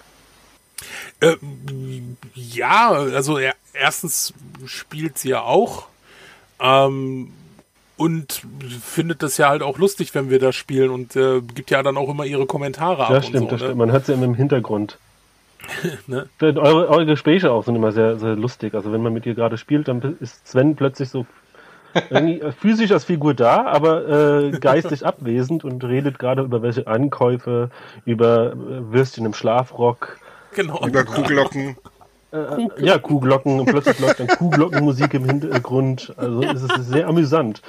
[1.19, 1.35] Äh,
[2.33, 4.33] ja, also er, erstens
[4.65, 5.87] spielt sie ja auch.
[6.59, 7.33] Ähm,
[7.97, 8.41] und
[8.81, 11.97] findet das ja halt auch lustig, wenn wir das spielen und äh, gibt ja dann
[11.97, 13.11] auch immer ihre Kommentare ab.
[13.11, 13.67] Ja, stimmt, so, das ne?
[13.67, 13.77] stimmt.
[13.77, 14.97] Man hört sie immer im Hintergrund.
[16.07, 16.27] ne?
[16.41, 18.73] eure, eure Gespräche auch sind immer sehr, sehr lustig.
[18.73, 21.25] Also wenn man mit ihr gerade spielt, dann ist Sven plötzlich so
[21.93, 27.69] äh, physisch als Figur da, aber äh, geistig abwesend und redet gerade über welche Ankäufe,
[28.05, 28.55] über äh,
[28.91, 30.17] Würstchen im Schlafrock.
[30.55, 30.85] Genau.
[30.85, 31.77] Über Kuhglocken.
[32.33, 36.13] Äh, ja, Kuhglocken und plötzlich läuft dann Kuhglockenmusik im Hintergrund.
[36.17, 37.61] Also es ist sehr amüsant.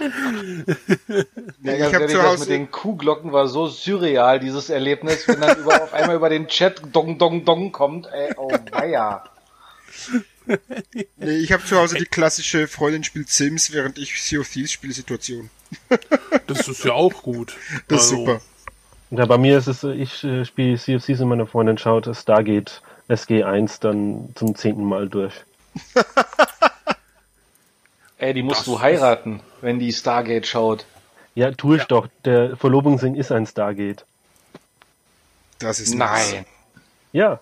[1.63, 5.59] Ja, ich habe zu Hause mit den Kuhglocken war so surreal dieses Erlebnis, wenn dann
[5.59, 8.07] über, auf einmal über den Chat Dong Dong Dong kommt.
[8.07, 9.25] Ey, oh weia.
[10.47, 14.73] Nee, ich habe zu Hause die klassische Freundin spielt Sims, während ich Sea of Thieves
[14.73, 15.51] spiele Situation.
[16.47, 17.55] Das ist ja auch gut.
[17.89, 18.25] Das ist also.
[18.25, 18.41] super.
[19.11, 22.09] Ja, bei mir ist es, ich äh, spiele Sea of Thieves und meine Freundin schaut
[22.17, 25.35] Stargate SG1 dann zum zehnten Mal durch.
[28.19, 30.87] Ey, die musst das du heiraten, wenn die Stargate schaut.
[31.35, 31.89] Ja, tue ich ja.
[31.89, 32.09] doch.
[32.25, 34.05] Der Verlobungsring ist ein Stargate.
[35.59, 36.47] Das ist Nein.
[37.13, 37.41] Ja.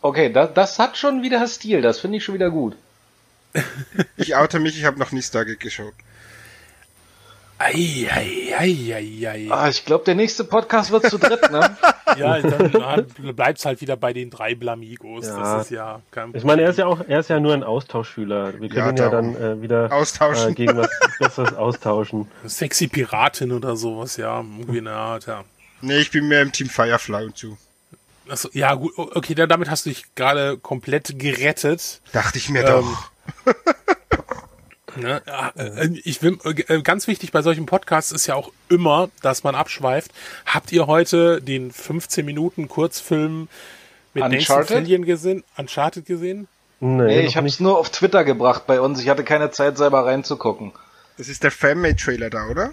[0.00, 2.76] Okay, das, das hat schon wieder Stil, das finde ich schon wieder gut.
[4.16, 5.94] Ich oute mich, ich habe noch nie Stargate geschaut.
[7.64, 9.48] Ei, ei, ei, ei, ei.
[9.50, 11.76] Ah, ich glaube, der nächste Podcast wird zu dritt, ne?
[12.18, 15.26] Ja, dann bleibt's halt wieder bei den drei Blamigos.
[15.26, 15.38] Ja.
[15.38, 17.62] Das ist ja kein Ich meine, er ist ja auch, er ist ja nur ein
[17.62, 18.60] Austauschschüler.
[18.60, 20.50] Wir können Ja, ja, dann äh, wieder Austauschen.
[20.50, 22.28] Äh, gegen was Besseres austauschen.
[22.44, 24.40] Sexy Piratin oder sowas, ja.
[24.40, 25.44] Irgendwie eine Art, ja.
[25.80, 27.56] Nee, ich bin mehr im Team Firefly und so.
[28.28, 32.02] Achso, ja, gut, okay, dann, damit hast du dich gerade komplett gerettet.
[32.12, 33.54] Dachte ich mir Ähm, doch.
[34.96, 35.22] Ne?
[35.56, 39.54] Äh, Ich will, äh, ganz wichtig bei solchen Podcasts ist ja auch immer, dass man
[39.54, 40.10] abschweift.
[40.46, 43.48] Habt ihr heute den 15 Minuten Kurzfilm
[44.14, 44.68] mit Nathan Uncharted?
[44.78, 45.44] Fillion gesehen?
[45.56, 46.48] Uncharted gesehen?
[46.80, 49.00] Nee, Nee, ich habe es nur auf Twitter gebracht bei uns.
[49.00, 50.72] Ich hatte keine Zeit, selber reinzugucken.
[51.16, 52.72] Das ist der Fanmade-Trailer da, oder?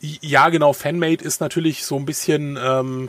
[0.00, 0.72] Ja, genau.
[0.72, 2.58] Fanmade ist natürlich so ein bisschen.
[2.62, 3.08] Ähm,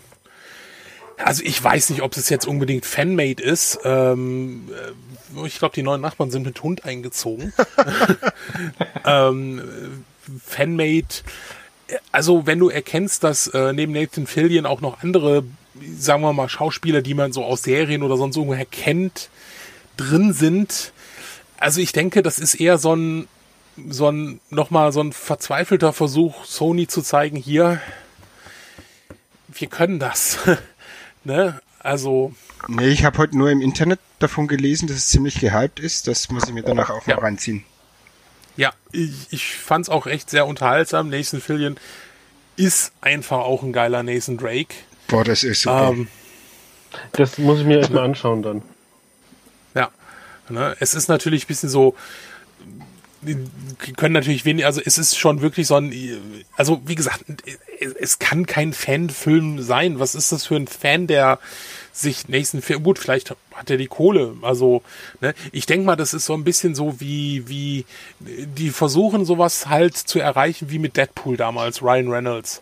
[1.17, 3.79] also ich weiß nicht, ob es jetzt unbedingt Fanmade ist.
[3.83, 7.53] Ähm, äh, ich glaube, die neuen Nachbarn sind mit Hund eingezogen.
[9.05, 11.23] ähm, äh, Fanmade.
[12.11, 15.43] Also wenn du erkennst, dass äh, neben Nathan Fillion auch noch andere,
[15.97, 19.29] sagen wir mal, Schauspieler, die man so aus Serien oder sonst irgendwoher kennt,
[19.97, 20.91] drin sind.
[21.57, 23.27] Also ich denke, das ist eher so ein
[23.89, 27.81] so ein nochmal so ein verzweifelter Versuch, Sony zu zeigen, hier,
[29.49, 30.37] wir können das.
[31.25, 31.59] ne?
[31.79, 32.33] Also,
[32.67, 36.07] Nee, ich habe heute nur im Internet davon gelesen, dass es ziemlich gehypt ist.
[36.07, 37.15] Das muss ich mir danach auch Ja.
[37.17, 37.63] mal reinziehen.
[38.57, 41.09] ja, ich, ich fand's auch echt sehr unterhaltsam.
[41.09, 41.77] Nathan Fillion
[42.55, 44.73] ist einfach auch ein geiler Nathan Drake.
[45.07, 45.89] Boah, das ist super.
[45.91, 46.07] Ähm,
[47.11, 48.61] Das muss ich mir echt mal anschauen dann.
[49.75, 49.89] Ja,
[50.49, 50.75] ne?
[50.79, 51.95] es ist natürlich ein bisschen so,
[53.97, 55.93] können natürlich wenig, also es ist schon wirklich so ein,
[56.55, 57.25] also wie gesagt,
[57.99, 59.99] es kann kein Fanfilm sein.
[59.99, 61.39] Was ist das für ein Fan, der
[61.91, 64.81] sich nächsten Film, gut, vielleicht hat er die Kohle, also,
[65.21, 67.85] ne, ich denke mal, das ist so ein bisschen so wie, wie,
[68.19, 72.61] die versuchen sowas halt zu erreichen wie mit Deadpool damals, Ryan Reynolds.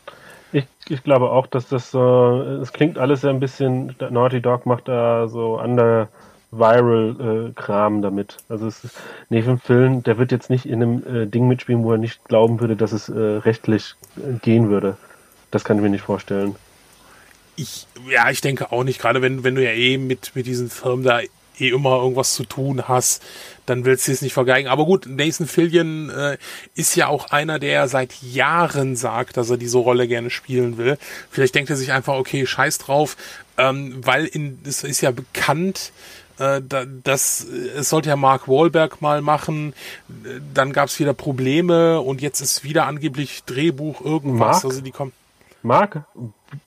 [0.52, 4.68] Ich, ich glaube auch, dass das so, es klingt alles ja ein bisschen, Naughty Dog
[4.68, 6.10] macht da so under
[6.58, 8.38] viral äh, damit.
[8.50, 8.96] Also es ist,
[9.30, 12.60] einen Film, der wird jetzt nicht in einem äh, Ding mitspielen, wo er nicht glauben
[12.60, 14.98] würde, dass es äh, rechtlich äh, gehen würde.
[15.52, 16.56] Das kann ich mir nicht vorstellen.
[17.56, 20.70] Ich, ja, ich denke auch nicht, gerade wenn, wenn du ja eh mit, mit diesen
[20.70, 21.22] Firmen da
[21.60, 23.22] eh immer irgendwas zu tun hast,
[23.66, 24.68] dann willst du es nicht vergeigen.
[24.68, 26.38] Aber gut, Nathan Fillion äh,
[26.76, 30.98] ist ja auch einer, der seit Jahren sagt, dass er diese Rolle gerne spielen will.
[31.30, 33.16] Vielleicht denkt er sich einfach, okay, scheiß drauf,
[33.58, 35.92] ähm, weil in, es ist ja bekannt,
[36.38, 39.74] das, äh, es sollte ja Mark Wahlberg mal machen,
[40.54, 44.64] dann gab es wieder Probleme und jetzt ist wieder angeblich Drehbuch irgendwas.
[44.64, 44.66] Mark?
[44.66, 45.14] Also die kommen.
[45.62, 46.04] Mark,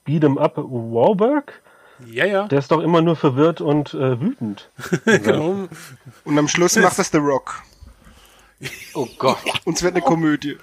[0.05, 1.61] Beat 'em Up Warburg,
[2.05, 2.47] Ja, ja.
[2.47, 4.69] der ist doch immer nur verwirrt und äh, wütend.
[5.05, 5.67] genau.
[6.25, 7.61] Und am Schluss macht das The Rock.
[8.93, 9.37] Oh Gott.
[9.65, 10.57] Und es wird eine Komödie.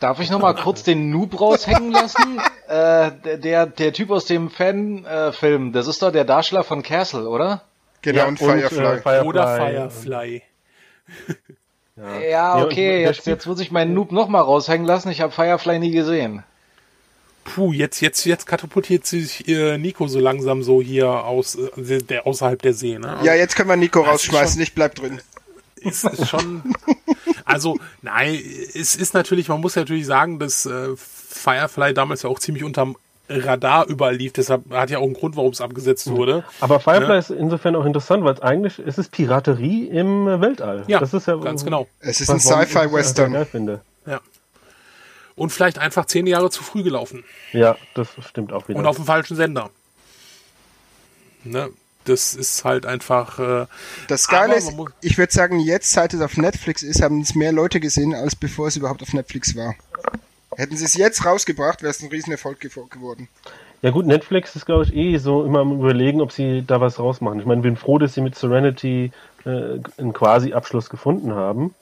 [0.00, 2.40] Darf ich noch mal kurz den Noob raushängen lassen?
[2.68, 7.28] äh, der, der, Typ aus dem Fan-Film, äh, das ist doch der Darsteller von Castle,
[7.28, 7.62] oder?
[8.02, 8.78] Genau, und Firefly.
[8.84, 9.26] äh, Firefly.
[9.28, 10.42] Oder Firefly.
[11.96, 15.10] Ja, Ja, okay, jetzt, jetzt muss ich meinen Noob noch mal raushängen lassen.
[15.10, 16.44] Ich habe Firefly nie gesehen.
[17.44, 22.26] Puh, jetzt, jetzt, jetzt katapultiert sich äh, Nico so langsam so hier aus, äh, der,
[22.26, 23.18] außerhalb der See, ne?
[23.22, 25.20] Ja, jetzt können wir Nico Das rausschmeißen, schon- ich bleib drin.
[25.76, 26.62] ist, ist schon.
[27.44, 28.34] Also, nein,
[28.74, 32.62] es ist natürlich, man muss ja natürlich sagen, dass äh, Firefly damals ja auch ziemlich
[32.62, 32.96] unterm
[33.28, 34.32] Radar überall lief.
[34.32, 36.44] Deshalb hat ja auch einen Grund, warum es abgesetzt wurde.
[36.60, 37.18] Aber Firefly Ja.
[37.18, 40.84] ist insofern auch interessant, weil es eigentlich es ist Piraterie im Weltall.
[40.86, 41.86] Ja, das ist ja ganz genau.
[42.00, 43.32] Es ist ein ich Sci-Fi-Western.
[43.32, 43.80] Geil finde.
[44.06, 44.20] Ja.
[45.36, 47.22] Und vielleicht einfach zehn Jahre zu früh gelaufen.
[47.52, 48.78] Ja, das stimmt auch wieder.
[48.78, 49.70] Und auf dem falschen Sender.
[51.44, 51.68] Ne?
[52.04, 53.38] Das ist halt einfach.
[53.38, 53.66] Äh,
[54.08, 57.52] Das Geile ist, ich würde sagen, jetzt, seit es auf Netflix ist, haben es mehr
[57.52, 59.74] Leute gesehen, als bevor es überhaupt auf Netflix war.
[60.58, 63.28] Hätten sie es jetzt rausgebracht, wäre es ein Riesenerfolg gew- geworden.
[63.80, 66.98] Ja gut, Netflix ist glaube ich eh so immer am überlegen, ob sie da was
[66.98, 67.38] rausmachen.
[67.38, 69.12] Ich meine, bin froh, dass sie mit Serenity
[69.44, 71.74] äh, einen quasi Abschluss gefunden haben.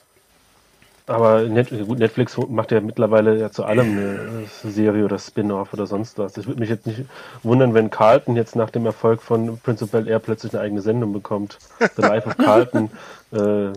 [1.07, 5.87] Aber Net gut, Netflix macht ja mittlerweile ja zu allem eine Serie oder Spin-off oder
[5.87, 6.35] sonst was.
[6.37, 7.05] Ich würde mich jetzt nicht
[7.43, 10.81] wundern, wenn Carlton jetzt nach dem Erfolg von Prince of Bel Air plötzlich eine eigene
[10.81, 11.57] Sendung bekommt.
[11.79, 12.91] The Life of Carlton
[13.31, 13.67] äh,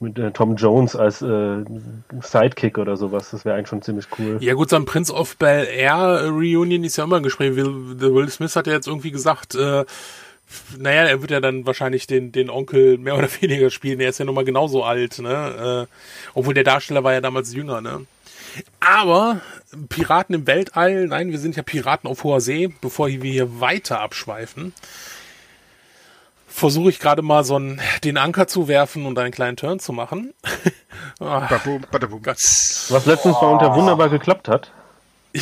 [0.00, 1.64] mit äh, Tom Jones als äh,
[2.20, 3.30] Sidekick oder sowas.
[3.30, 4.38] Das wäre eigentlich schon ziemlich cool.
[4.40, 7.56] Ja gut, so ein Prince of Bel Air Reunion ist ja immer ein Gespräch.
[7.56, 9.84] Will, Will Smith hat ja jetzt irgendwie gesagt, äh,
[10.78, 14.00] naja, er wird ja dann wahrscheinlich den, den Onkel mehr oder weniger spielen.
[14.00, 15.86] Er ist ja nun mal genauso alt, ne?
[15.88, 15.94] Äh,
[16.34, 18.06] obwohl der Darsteller war ja damals jünger, ne?
[18.80, 19.40] Aber
[19.88, 24.00] Piraten im Weltall, nein, wir sind ja Piraten auf hoher See, bevor wir hier weiter
[24.00, 24.72] abschweifen.
[26.58, 29.92] Versuche ich gerade mal so einen, den Anker zu werfen und einen kleinen Turn zu
[29.92, 30.34] machen.
[31.18, 32.20] Badabum, badabum.
[32.24, 34.70] Was letztens bei unter wunderbar geklappt hat.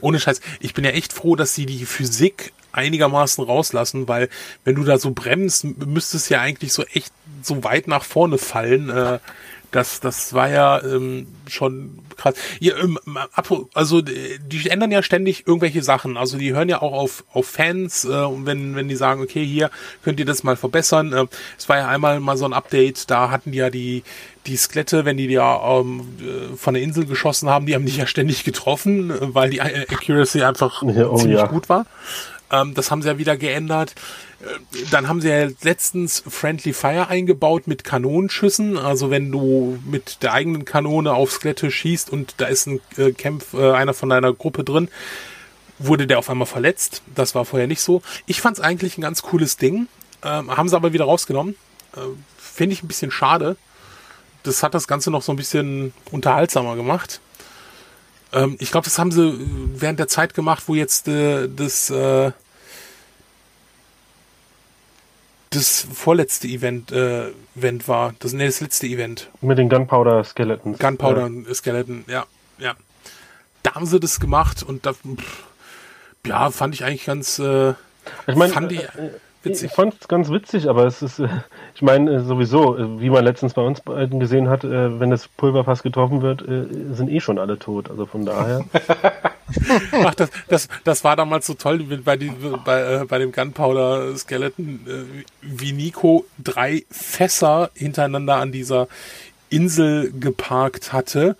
[0.00, 4.28] Ohne Scheiß, ich bin ja echt froh, dass sie die Physik einigermaßen rauslassen, weil
[4.64, 8.88] wenn du da so bremst, müsstest ja eigentlich so echt so weit nach vorne fallen.
[8.88, 9.18] Äh,
[9.70, 12.34] das, das war ja ähm, schon krass.
[12.58, 12.98] Ja, ähm,
[13.74, 16.16] also die ändern ja ständig irgendwelche Sachen.
[16.16, 19.44] Also die hören ja auch auf, auf Fans äh, und wenn, wenn die sagen, okay,
[19.44, 19.70] hier
[20.02, 21.12] könnt ihr das mal verbessern.
[21.12, 21.26] Äh,
[21.58, 24.02] es war ja einmal mal so ein Update, da hatten die ja die,
[24.46, 27.96] die Skelette, wenn die ja ähm, äh, von der Insel geschossen haben, die haben die
[27.96, 31.46] ja ständig getroffen, äh, weil die Accuracy einfach ja, oh, ziemlich ja.
[31.46, 31.86] gut war.
[32.50, 33.94] Ähm, das haben sie ja wieder geändert.
[34.40, 38.76] Äh, dann haben sie ja letztens Friendly Fire eingebaut mit Kanonenschüssen.
[38.76, 43.12] Also wenn du mit der eigenen Kanone aufs Skelette schießt und da ist ein äh,
[43.12, 44.88] Kämpf, äh, einer von deiner Gruppe drin,
[45.78, 47.02] wurde der auf einmal verletzt.
[47.14, 48.02] Das war vorher nicht so.
[48.26, 49.88] Ich fand es eigentlich ein ganz cooles Ding.
[50.22, 51.54] Ähm, haben sie aber wieder rausgenommen.
[51.96, 52.00] Äh,
[52.36, 53.56] Finde ich ein bisschen schade.
[54.42, 57.20] Das hat das Ganze noch so ein bisschen unterhaltsamer gemacht.
[58.32, 59.38] Ähm, ich glaube, das haben sie
[59.74, 62.32] während der Zeit gemacht, wo jetzt äh, das äh,
[65.50, 68.14] das vorletzte Event, äh, Event war.
[68.18, 69.30] Das, nee, das letzte Event.
[69.40, 70.78] Mit den Gunpowder Skeletons.
[70.78, 71.30] Gunpowder.
[71.54, 72.26] Skeleton, ja,
[72.58, 72.74] ja.
[73.62, 75.44] Da haben sie das gemacht und da, pff,
[76.26, 77.70] ja, fand ich eigentlich ganz, äh,
[78.26, 79.10] ich meine, fand ich, äh,
[79.42, 79.70] witzig.
[79.70, 81.28] Ich fand es ganz witzig, aber es ist, äh,
[81.74, 85.28] ich meine, äh, sowieso, äh, wie man letztens bei uns beiden gesehen hat, wenn das
[85.28, 86.44] Pulverfass getroffen wird,
[86.94, 87.90] sind eh schon alle tot.
[87.90, 88.64] Also von daher.
[89.92, 92.32] Ach, das, das, das war damals so toll bei, die,
[92.64, 98.88] bei, bei dem Gunpowder Skeleton, wie Nico drei Fässer hintereinander an dieser
[99.50, 101.36] Insel geparkt hatte,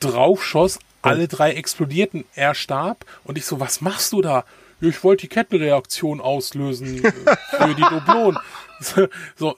[0.00, 4.44] draufschoss, alle drei explodierten, er starb und ich so, was machst du da?
[4.82, 7.12] Ich wollte die Kettenreaktion auslösen äh,
[7.56, 8.38] für die Doublonen.
[9.36, 9.54] So,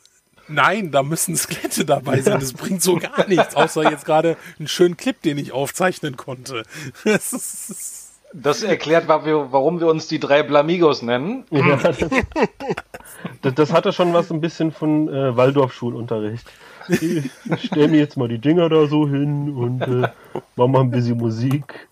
[0.49, 2.41] nein, da müssen Skelette dabei sein.
[2.41, 6.65] Das bringt so gar nichts, außer jetzt gerade einen schönen Clip, den ich aufzeichnen konnte.
[7.07, 11.45] Das, das erklärt, warum wir uns die drei Blamigos nennen.
[11.51, 11.77] Ja,
[13.41, 16.47] das, das, hatte schon was ein bisschen von äh, Waldorf-Schulunterricht.
[16.89, 17.31] Ich
[17.65, 20.09] stell mir jetzt mal die Dinger da so hin und äh,
[20.57, 21.89] mach mal ein bisschen Musik.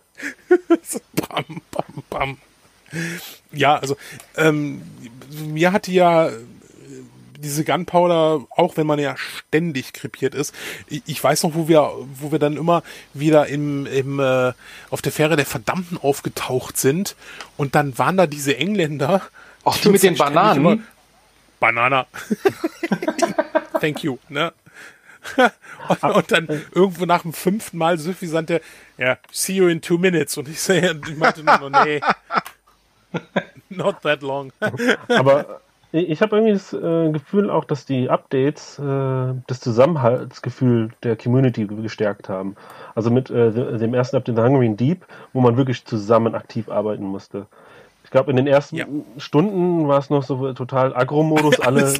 [1.14, 2.36] bam, bam, bam.
[3.52, 3.96] Ja, also
[4.36, 4.82] ähm,
[5.30, 6.30] mir hatte ja
[7.42, 10.54] diese Gunpowder, auch wenn man ja ständig krepiert ist,
[10.88, 12.82] ich, weiß noch, wo wir, wo wir dann immer
[13.14, 14.52] wieder im, im äh,
[14.90, 17.16] auf der Fähre der Verdammten aufgetaucht sind
[17.56, 19.22] und dann waren da diese Engländer.
[19.64, 20.58] Auch die, mit den Bananen.
[20.58, 20.78] Immer,
[21.60, 22.06] Banana.
[23.80, 24.52] Thank you, ne?
[25.88, 28.60] und, und, dann irgendwo nach dem fünften Mal suffisant der,
[28.98, 30.36] ja, see you in two minutes.
[30.36, 32.00] Und ich, sehe, ich meinte nur, nee,
[33.68, 34.52] Not that long.
[35.08, 35.60] Aber
[35.92, 41.66] ich habe irgendwie das äh, Gefühl auch, dass die Updates äh, das Zusammenhaltsgefühl der Community
[41.66, 42.56] gestärkt haben.
[42.94, 45.04] Also mit äh, dem ersten Update The Hungry Deep,
[45.34, 47.46] wo man wirklich zusammen aktiv arbeiten musste.
[48.04, 48.86] Ich glaube, in den ersten ja.
[49.18, 51.92] Stunden war es noch so total Agro-Modus, alle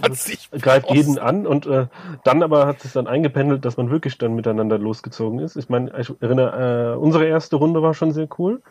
[0.61, 1.87] greift jeden an und äh,
[2.25, 5.57] dann aber hat es dann eingependelt, dass man wirklich dann miteinander losgezogen ist.
[5.57, 8.63] Ich meine, ich erinnere, äh, unsere erste Runde war schon sehr cool.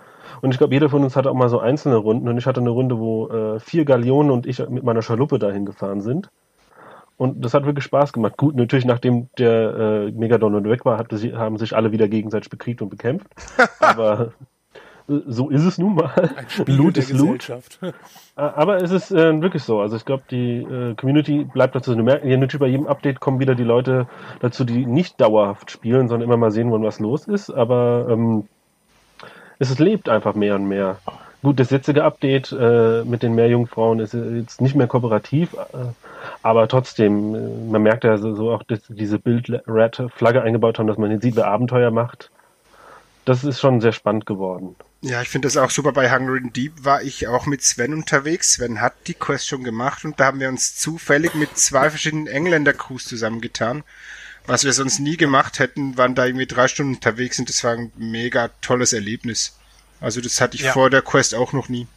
[0.41, 2.27] Und ich glaube, jeder von uns hatte auch mal so einzelne Runden.
[2.27, 5.65] Und ich hatte eine Runde, wo äh, vier Galeonen und ich mit meiner Schaluppe dahin
[5.65, 6.29] gefahren sind.
[7.21, 8.36] Und das hat wirklich Spaß gemacht.
[8.36, 12.82] Gut, natürlich, nachdem der äh, Megadon weg war, sie, haben sich alle wieder gegenseitig bekriegt
[12.82, 13.27] und bekämpft.
[13.79, 14.32] Aber
[15.07, 16.32] äh, so ist es nun mal.
[16.65, 17.51] Loot ist Loot.
[18.36, 19.82] Aber es ist äh, wirklich so.
[19.82, 21.93] Also ich glaube, die äh, Community bleibt dazu.
[21.93, 24.07] Du merkst, natürlich bei jedem Update kommen wieder die Leute
[24.39, 27.51] dazu, die nicht dauerhaft spielen, sondern immer mal sehen wollen, was los ist.
[27.51, 28.47] Aber ähm,
[29.70, 30.97] es lebt einfach mehr und mehr.
[31.43, 35.88] Gut, das jetzige Update äh, mit den Meerjungfrauen ist jetzt nicht mehr kooperativ, äh,
[36.43, 40.97] aber trotzdem, äh, man merkt ja so, so auch, dass diese Bild-Red-Flagge eingebaut haben, dass
[40.97, 42.30] man jetzt sieht, wer Abenteuer macht.
[43.26, 44.76] Das ist schon sehr spannend geworden.
[45.01, 45.91] Ja, ich finde das auch super.
[45.93, 48.53] Bei Hungry Deep war ich auch mit Sven unterwegs.
[48.53, 52.28] Sven hat die Quest schon gemacht und da haben wir uns zufällig mit zwei verschiedenen
[52.28, 53.84] Engländer-Crews zusammengetan
[54.45, 57.73] was wir sonst nie gemacht hätten, waren da irgendwie drei Stunden unterwegs und das war
[57.73, 59.57] ein mega tolles Erlebnis.
[59.99, 60.73] Also das hatte ich ja.
[60.73, 61.87] vor der Quest auch noch nie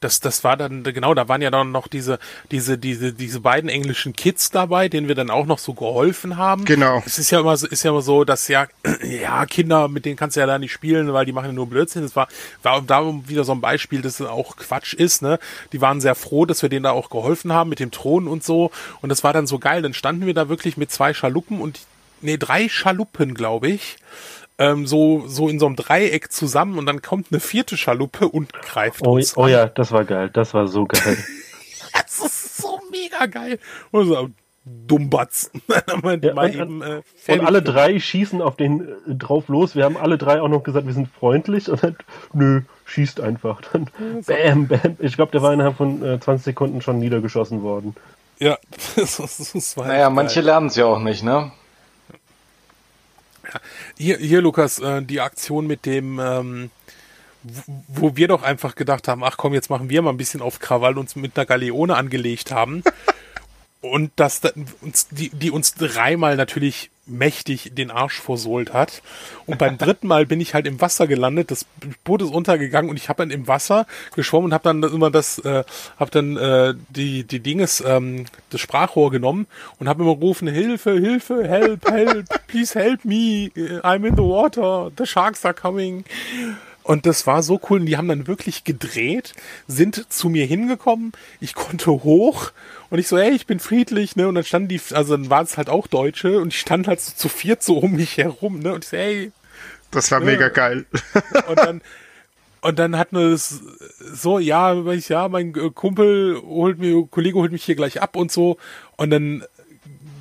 [0.00, 2.20] das, das war dann, genau, da waren ja dann noch diese,
[2.52, 6.64] diese, diese, diese beiden englischen Kids dabei, denen wir dann auch noch so geholfen haben.
[6.64, 7.02] Genau.
[7.04, 8.68] Es ist ja immer so, ist ja immer so, dass ja,
[9.02, 11.68] ja, Kinder, mit denen kannst du ja da nicht spielen, weil die machen ja nur
[11.68, 12.02] Blödsinn.
[12.02, 12.28] Das war,
[12.62, 15.40] war darum wieder so ein Beispiel, dass es auch Quatsch ist, ne?
[15.72, 18.44] Die waren sehr froh, dass wir denen da auch geholfen haben mit dem Thron und
[18.44, 18.70] so.
[19.00, 19.82] Und das war dann so geil.
[19.82, 21.80] Dann standen wir da wirklich mit zwei Schaluppen und,
[22.20, 23.96] nee, drei Schaluppen, glaube ich
[24.58, 28.52] ähm, so, so in so einem Dreieck zusammen und dann kommt eine vierte Schaluppe und
[28.52, 29.50] greift Oh, uns oh an.
[29.50, 30.30] ja, das war geil.
[30.32, 31.16] Das war so geil.
[31.92, 33.58] Das ist so mega geil.
[33.92, 34.28] Und so,
[34.64, 35.50] Dummbatz.
[35.68, 39.74] Ja, mal und- eben, äh, Und alle drei schießen auf den äh, drauf los.
[39.74, 41.68] Wir haben alle drei auch noch gesagt, wir sind freundlich.
[41.70, 41.96] Und dann,
[42.32, 43.60] nö, schießt einfach.
[43.72, 43.86] Dann,
[44.26, 44.96] bam, bam.
[44.98, 47.94] Ich glaube, der war innerhalb von äh, 20 Sekunden schon niedergeschossen worden.
[48.38, 48.58] Ja,
[48.96, 50.44] das, das, das war Naja, manche geil.
[50.44, 51.50] lernen es ja auch nicht, ne?
[53.96, 56.70] Hier, hier Lukas, äh, die Aktion mit dem, ähm,
[57.42, 60.42] wo- wo wir doch einfach gedacht haben, ach komm, jetzt machen wir mal ein bisschen
[60.42, 62.82] auf Krawall und uns mit einer Galeone angelegt haben.
[63.80, 64.50] Und das da-
[64.80, 69.02] uns, die, die uns dreimal natürlich mächtig den Arsch versohlt hat.
[69.46, 71.64] Und beim dritten Mal bin ich halt im Wasser gelandet, das
[72.04, 75.38] Boot ist untergegangen und ich habe dann im Wasser geschwommen und habe dann immer das,
[75.38, 75.64] äh,
[75.98, 79.46] habe dann äh, die die Dinges, ähm, das Sprachrohr genommen
[79.78, 83.50] und habe immer gerufen, Hilfe, Hilfe, help, help, please help me,
[83.82, 86.04] I'm in the water, the sharks are coming.
[86.88, 87.80] Und das war so cool.
[87.80, 89.34] Und die haben dann wirklich gedreht,
[89.66, 91.12] sind zu mir hingekommen.
[91.38, 92.52] Ich konnte hoch
[92.88, 94.26] und ich so, hey, ich bin friedlich, ne?
[94.26, 97.02] Und dann standen die, also dann waren es halt auch Deutsche und die standen halt
[97.02, 98.72] so zu viert so um mich herum, ne?
[98.72, 99.32] Und ich so, hey,
[99.90, 100.86] Das war mega geil.
[101.46, 101.82] und dann
[102.62, 103.60] und dann hatten wir es
[103.98, 108.32] so, ja, ich, ja, mein Kumpel holt mir, Kollege holt mich hier gleich ab und
[108.32, 108.56] so.
[108.96, 109.44] Und dann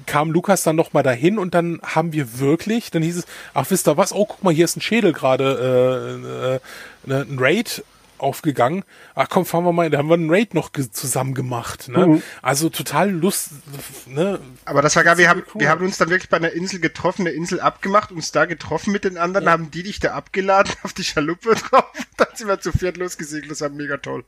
[0.08, 3.68] kam Lukas dann noch mal dahin und dann haben wir wirklich, dann hieß es, ach
[3.70, 6.60] wisst ihr was, oh guck mal, hier ist ein Schädel gerade,
[7.08, 7.84] äh, äh, ein Raid
[8.18, 8.84] aufgegangen.
[9.16, 11.88] Ach komm, fahren wir mal, da haben wir einen Raid noch zusammen gemacht.
[11.90, 12.22] Ne?
[12.42, 13.52] Also total Lust,
[14.08, 14.40] ne?
[14.66, 15.18] Aber das war geil.
[15.18, 15.62] Wir haben, cool.
[15.62, 18.92] wir haben uns dann wirklich bei einer Insel getroffen, eine Insel abgemacht, uns da getroffen
[18.92, 21.86] mit den anderen, haben die dich da abgeladen auf die Schaluppe drauf.
[22.18, 23.52] Dann sind wir zu viert losgesegelt.
[23.52, 24.24] Das war mega toll.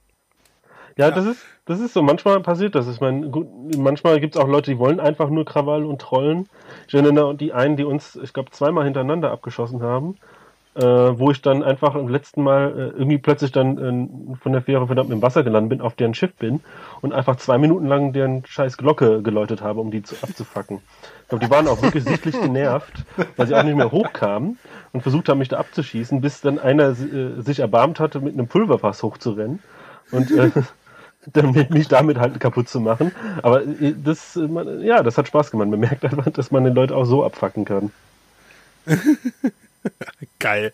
[1.00, 2.02] Ja, das ist, das ist so.
[2.02, 2.86] Manchmal passiert das.
[2.90, 3.48] Ich meine, gut,
[3.78, 6.50] manchmal gibt es auch Leute, die wollen einfach nur Krawall und Trollen.
[6.90, 10.18] Ich erinnere die einen, die uns, ich glaube, zweimal hintereinander abgeschossen haben,
[10.76, 14.62] äh, wo ich dann einfach im letzten Mal äh, irgendwie plötzlich dann äh, von der
[14.62, 16.60] Fähre verdammt im Wasser gelandet bin, auf deren Schiff bin
[17.00, 20.82] und einfach zwei Minuten lang deren scheiß Glocke geläutet habe, um die zu, abzufacken.
[21.22, 23.06] Ich glaube, die waren auch wirklich sichtlich genervt,
[23.38, 24.60] weil sie auch nicht mehr hochkamen
[24.92, 28.48] und versucht haben, mich da abzuschießen, bis dann einer äh, sich erbarmt hatte, mit einem
[28.50, 29.60] Pulverfass hochzurennen.
[30.12, 30.52] Und äh,
[31.70, 33.12] mich damit halt kaputt zu machen.
[33.42, 35.70] Aber äh, das, äh, man, ja, das hat Spaß gemacht.
[35.70, 37.92] Man merkt einfach, dass man den Leute auch so abfacken kann.
[40.40, 40.74] Geil.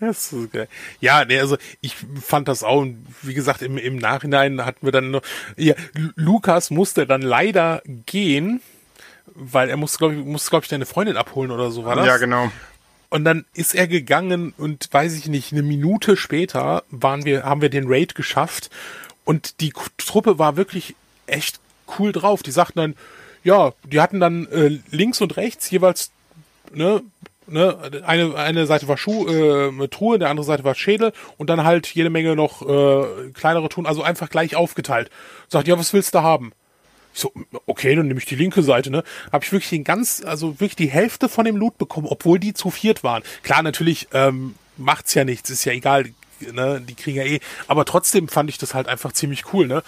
[0.00, 0.68] Das ist geil.
[1.00, 4.92] Ja, nee, also ich fand das auch, und wie gesagt, im, im Nachhinein hatten wir
[4.92, 5.22] dann noch,
[5.56, 8.60] ja, Lu- Lukas musste dann leider gehen,
[9.34, 12.06] weil er musste, glaube ich, musste, glaube ich, deine Freundin abholen oder so war das.
[12.06, 12.50] Ja, genau.
[13.08, 17.62] Und dann ist er gegangen und weiß ich nicht, eine Minute später waren wir, haben
[17.62, 18.68] wir den Raid geschafft
[19.26, 20.94] und die Truppe war wirklich
[21.26, 21.60] echt
[21.98, 22.42] cool drauf.
[22.42, 22.94] Die sagten dann,
[23.44, 26.10] ja, die hatten dann äh, links und rechts jeweils,
[26.72, 27.02] ne,
[27.48, 31.64] ne, eine, eine Seite war Schuh, äh, Truhe, der andere Seite war Schädel und dann
[31.64, 35.10] halt jede Menge noch äh, kleinere Truhen, also einfach gleich aufgeteilt.
[35.48, 36.52] Sagt, ja, was willst du haben?
[37.12, 37.32] Ich so,
[37.66, 39.02] okay, dann nehme ich die linke Seite, ne?
[39.32, 42.54] Habe ich wirklich den ganz, also wirklich die Hälfte von dem Loot bekommen, obwohl die
[42.54, 43.22] zu viert waren.
[43.42, 46.04] Klar, natürlich ähm, macht's ja nichts, ist ja egal,
[46.40, 46.80] ne?
[46.80, 47.40] Die kriegen ja eh.
[47.68, 49.82] Aber trotzdem fand ich das halt einfach ziemlich cool, ne?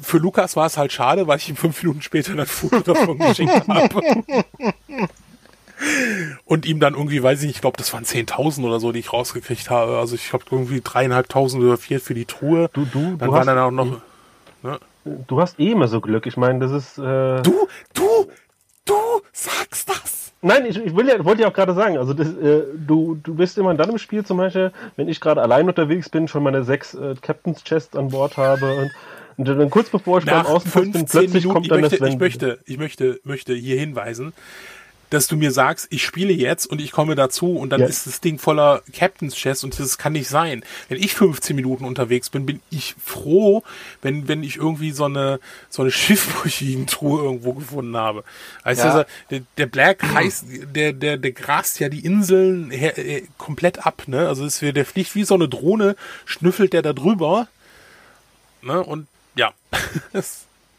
[0.00, 3.18] Für Lukas war es halt schade, weil ich ihm fünf Minuten später dann Foto davon
[3.18, 4.02] geschickt habe.
[6.46, 9.00] Und ihm dann irgendwie, weiß ich nicht, ich glaube, das waren 10.000 oder so, die
[9.00, 9.98] ich rausgekriegt habe.
[9.98, 12.70] Also ich habe irgendwie dreieinhalbtausend oder vier für die Truhe.
[12.72, 14.00] Du, du, dann du waren hast, dann auch noch.
[15.04, 16.26] du hast eh immer so Glück.
[16.26, 16.98] Ich meine, das ist.
[16.98, 18.30] Äh, Du, du,
[18.84, 18.94] du
[19.32, 20.03] sagst das.
[20.44, 23.34] Nein, ich, ich will ja, wollte ja auch gerade sagen, also das, äh, du, du
[23.34, 26.64] bist immer dann im Spiel zum Beispiel, wenn ich gerade allein unterwegs bin, schon meine
[26.64, 28.90] sechs äh, Captain's Chests an Bord habe und,
[29.38, 31.80] und dann kurz bevor ich beim Nach Außenpost bin, 15 plötzlich Minuten, kommt ich dann
[31.80, 32.12] möchte, das Sven.
[32.12, 34.34] ich möchte, ich möchte, möchte hier hinweisen,
[35.14, 37.86] dass du mir sagst, ich spiele jetzt und ich komme dazu und dann Ja.
[37.86, 40.64] ist das Ding voller Captain's Chess und das kann nicht sein.
[40.88, 43.62] Wenn ich 15 Minuten unterwegs bin, bin ich froh,
[44.02, 45.40] wenn, wenn ich irgendwie so eine,
[45.70, 45.90] so eine
[46.44, 48.24] Schiffbrüchigen-Truhe irgendwo gefunden habe.
[48.62, 49.06] Also Ja.
[49.30, 50.44] der, der Black heißt,
[50.74, 54.28] der, der, der grast ja die Inseln her, äh, komplett ab, ne?
[54.28, 55.96] Also es, der fliegt wie so eine Drohne,
[56.26, 57.48] schnüffelt der da drüber,
[58.62, 58.82] ne?
[58.82, 59.06] Und
[59.36, 59.52] ja.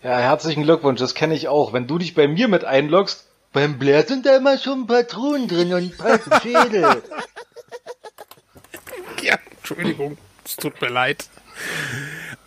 [0.04, 1.74] Ja, herzlichen Glückwunsch, das kenne ich auch.
[1.74, 3.25] Wenn du dich bei mir mit einloggst,
[3.56, 7.02] beim Blair sind da immer schon ein paar Truhen drin und ein paar Schädel.
[9.24, 11.26] Ja, Entschuldigung, es tut mir leid.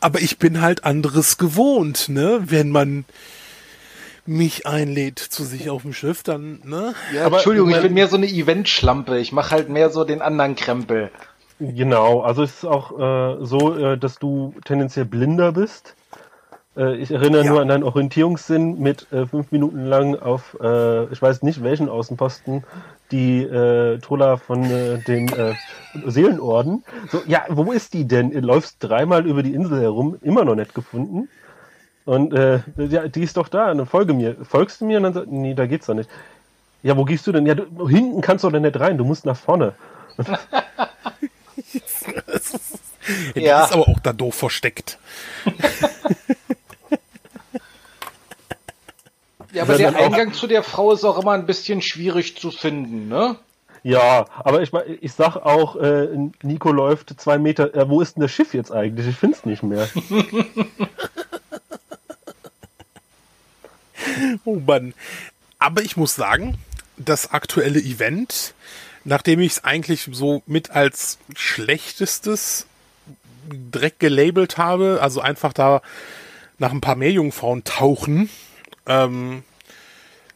[0.00, 2.40] Aber ich bin halt anderes gewohnt, ne?
[2.44, 3.06] Wenn man
[4.26, 6.94] mich einlädt zu sich auf dem Schiff, dann, ne?
[7.14, 9.18] Ja, Aber Entschuldigung, ich bin mehr so eine Eventschlampe.
[9.18, 11.11] Ich mache halt mehr so den anderen Krempel.
[11.59, 15.94] Genau, also es ist auch äh, so, äh, dass du tendenziell blinder bist.
[16.79, 17.51] Äh, ich erinnere Ja.
[17.51, 21.89] nur an einen Orientierungssinn mit äh, fünf Minuten lang auf, äh, ich weiß nicht welchen
[21.89, 22.64] Außenposten,
[23.11, 25.55] die äh, Trolla von äh, dem äh,
[26.07, 26.85] Seelenorden.
[27.11, 28.31] So, ja, wo ist die denn?
[28.31, 31.29] Du läufst dreimal über die Insel herum, immer noch nicht gefunden.
[32.05, 34.37] Und äh, ja, die ist doch da, und dann folge mir.
[34.49, 34.99] Folgst du mir?
[34.99, 36.09] Und dann sagt, nee, da geht's doch nicht.
[36.83, 37.45] Ja, wo gehst du denn?
[37.45, 39.72] Ja, du, hinten kannst du doch nicht rein, du musst nach vorne.
[43.35, 43.64] Die Ja.
[43.64, 44.99] ist aber auch da doof versteckt.
[49.51, 53.09] Ja, aber der Eingang zu der Frau ist auch immer ein bisschen schwierig zu finden,
[53.09, 53.37] ne?
[53.83, 56.09] Ja, aber ich, ich sag auch, äh,
[56.43, 57.75] Nico läuft zwei Meter.
[57.75, 59.07] Äh, wo ist denn das Schiff jetzt eigentlich?
[59.07, 59.89] Ich find's nicht mehr.
[64.45, 64.95] Oh Mann.
[65.59, 66.57] Aber ich muss sagen,
[66.97, 68.55] das aktuelle Event,
[69.05, 72.66] nachdem ich es eigentlich so mit als schlechtestes
[73.51, 75.83] direkt gelabelt habe, also einfach da
[76.59, 78.29] nach ein paar Meerjungfrauen tauchen,
[78.87, 79.43] ähm,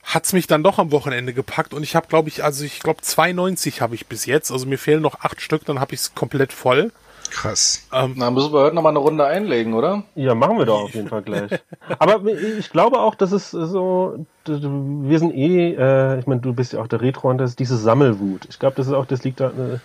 [0.03, 3.01] hat's mich dann doch am Wochenende gepackt und ich habe, glaube ich, also ich glaube
[3.03, 6.15] 92 habe ich bis jetzt, also mir fehlen noch acht Stück, dann habe ich es
[6.15, 6.93] komplett voll.
[7.31, 7.87] Krass.
[7.91, 10.03] Na, müssen wir heute noch mal eine Runde einlegen, oder?
[10.15, 11.51] Ja, machen wir doch auf jeden Fall gleich.
[11.99, 16.75] Aber ich glaube auch, dass es so, wir sind eh, äh, ich meine, du bist
[16.75, 18.47] ja auch der Retro und das ist diese Sammelwut.
[18.51, 19.79] Ich glaube, das ist auch, das liegt da, äh,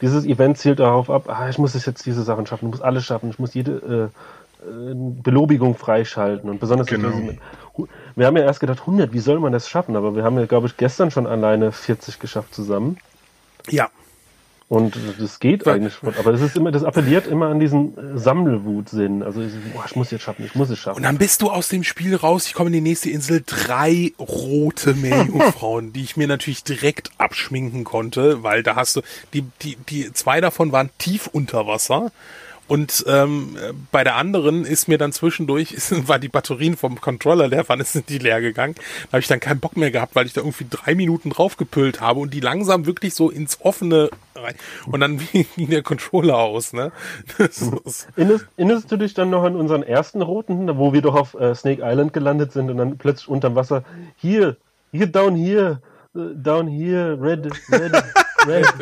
[0.00, 2.82] dieses Event zielt darauf ab, ah, ich muss es jetzt diese Sachen schaffen, ich muss
[2.82, 4.37] alles schaffen, ich muss jede äh,
[5.22, 7.10] Belobigung freischalten und besonders Genau.
[7.16, 7.38] mit,
[8.16, 9.94] wir haben ja erst gedacht 100, wie soll man das schaffen?
[9.96, 12.98] Aber wir haben ja, glaube ich, gestern schon alleine 40 geschafft zusammen.
[13.70, 13.88] Ja,
[14.68, 16.12] Und das geht eigentlich schon.
[16.18, 19.22] Aber das ist immer, das appelliert immer an diesen äh, Sammelwutsinn.
[19.22, 20.96] Also ich, boah, ich muss jetzt schaffen, ich muss es schaffen.
[20.98, 24.12] Und dann bist du aus dem Spiel raus, ich komme in die nächste Insel, drei
[24.18, 29.02] rote Meerjungfrauen, die ich mir natürlich direkt abschminken konnte, weil da hast du,
[29.32, 32.10] die, die, die zwei davon waren tief unter Wasser.
[32.68, 33.56] Und ähm,
[33.90, 37.82] bei der anderen ist mir dann zwischendurch, ist, war die Batterien vom Controller leer, wann
[37.82, 38.74] sind die leer gegangen.
[39.06, 42.00] Da habe ich dann keinen Bock mehr gehabt, weil ich da irgendwie drei Minuten draufgepüllt
[42.00, 44.54] habe und die langsam wirklich so ins offene rein.
[44.86, 46.92] Und dann ging der Controller aus, ne?
[47.38, 51.34] Ist, Erinnerst, erinnerst du dich dann noch an unseren ersten roten, wo wir doch auf
[51.34, 53.84] äh, Snake Island gelandet sind und dann plötzlich unterm Wasser,
[54.16, 54.56] hier,
[54.92, 55.80] hier, down here,
[56.14, 57.92] äh, down here, red, red,
[58.46, 58.74] red.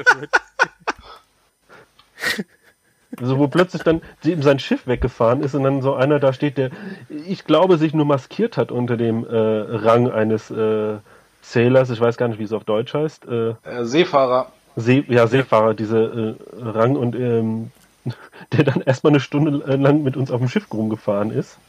[3.20, 6.70] Also wo plötzlich dann sein Schiff weggefahren ist und dann so einer da steht, der,
[7.08, 10.96] ich glaube, sich nur maskiert hat unter dem äh, Rang eines äh,
[11.42, 14.50] Sailors, ich weiß gar nicht, wie es auf Deutsch heißt, äh, Äh, Seefahrer.
[14.76, 17.70] See, ja, Seefahrer, diese äh, Rang und ähm,
[18.52, 21.58] der dann erstmal eine Stunde lang mit uns auf dem Schiff rumgefahren ist.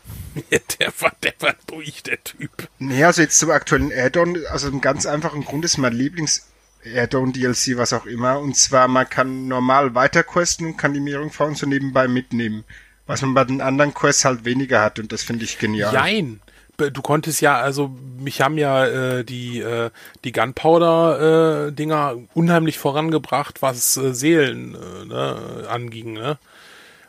[0.52, 2.52] Ja, der war, der war durch, der Typ.
[2.78, 6.48] Nee, also jetzt zum aktuellen Add-on, also ein ganz einfachen Grund ist mein Lieblings
[6.96, 8.40] Add-on, DLC, was auch immer.
[8.40, 12.64] Und zwar, man kann normal weiterquesten und kann die Meerjungfrauen so nebenbei mitnehmen.
[13.06, 15.94] Was man bei den anderen Quests halt weniger hat und das finde ich genial.
[15.94, 16.40] Jein.
[16.76, 19.90] Be- Du konntest ja, also mich haben ja äh, die äh,
[20.26, 26.38] die Gunpowder äh, Dinger unheimlich vorangebracht, was äh, Seelen äh, ne, anging, ne?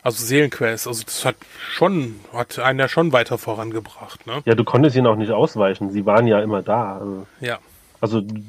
[0.01, 1.35] Also Seelenquests, also das hat
[1.71, 4.41] schon hat einen ja schon weiter vorangebracht, ne?
[4.45, 5.91] Ja, du konntest ihnen auch nicht ausweichen.
[5.91, 6.97] Sie waren ja immer da.
[6.99, 7.59] Also, Ja.
[8.01, 8.39] Also du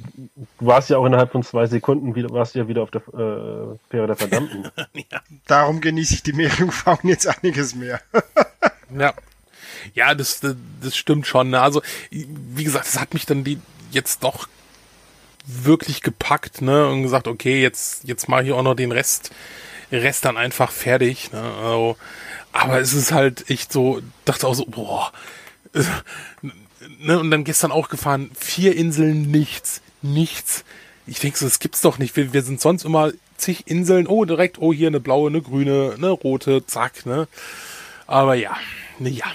[0.58, 4.06] warst ja auch innerhalb von zwei Sekunden wieder, warst ja wieder auf der äh, Fähre
[4.06, 4.70] der Verdammten.
[5.46, 8.00] Darum genieße ich die Meerjungfrauen jetzt einiges mehr.
[8.98, 9.14] Ja.
[9.94, 11.50] Ja, das, das, das stimmt schon.
[11.50, 11.60] Ne?
[11.60, 11.80] Also,
[12.10, 13.60] wie gesagt, das hat mich dann die
[13.92, 14.48] jetzt doch
[15.46, 16.88] wirklich gepackt, ne?
[16.88, 19.30] Und gesagt, okay, jetzt, jetzt mache ich auch noch den Rest,
[19.92, 21.32] Rest dann einfach fertig.
[21.32, 21.40] Ne?
[21.40, 21.96] Also,
[22.52, 25.12] aber es ist halt echt so, dachte auch so, boah.
[27.02, 27.18] Ne?
[27.18, 30.64] Und dann gestern auch gefahren, vier Inseln, nichts, nichts.
[31.06, 32.14] Ich denke so, das gibt's doch nicht.
[32.16, 35.94] Wir, wir sind sonst immer zig Inseln, oh, direkt, oh, hier eine blaue, eine grüne,
[35.96, 37.26] eine rote, zack, ne?
[38.06, 38.52] Aber ja,
[38.98, 39.26] ne, ja.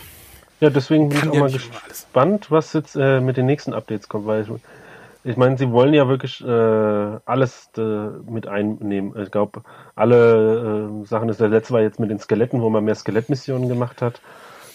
[0.59, 4.07] Ja, deswegen bin Kann ich auch mal gespannt, was jetzt äh, mit den nächsten Updates
[4.07, 4.49] kommt, weil ich,
[5.24, 7.82] ich meine, sie wollen ja wirklich äh, alles äh,
[8.30, 9.13] mit einnehmen.
[9.22, 9.63] Ich glaube,
[9.95, 14.01] alle äh, Sachen, das letzte war jetzt mit den Skeletten, wo man mehr Skelettmissionen gemacht
[14.01, 14.22] hat.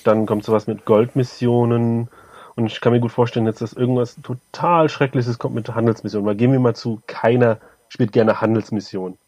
[0.04, 2.08] Dann kommt sowas mit Goldmissionen.
[2.56, 6.26] Und ich kann mir gut vorstellen, jetzt, dass irgendwas total Schreckliches kommt mit Handelsmissionen.
[6.26, 9.18] Weil gehen wir mal zu, keiner spielt gerne Handelsmissionen.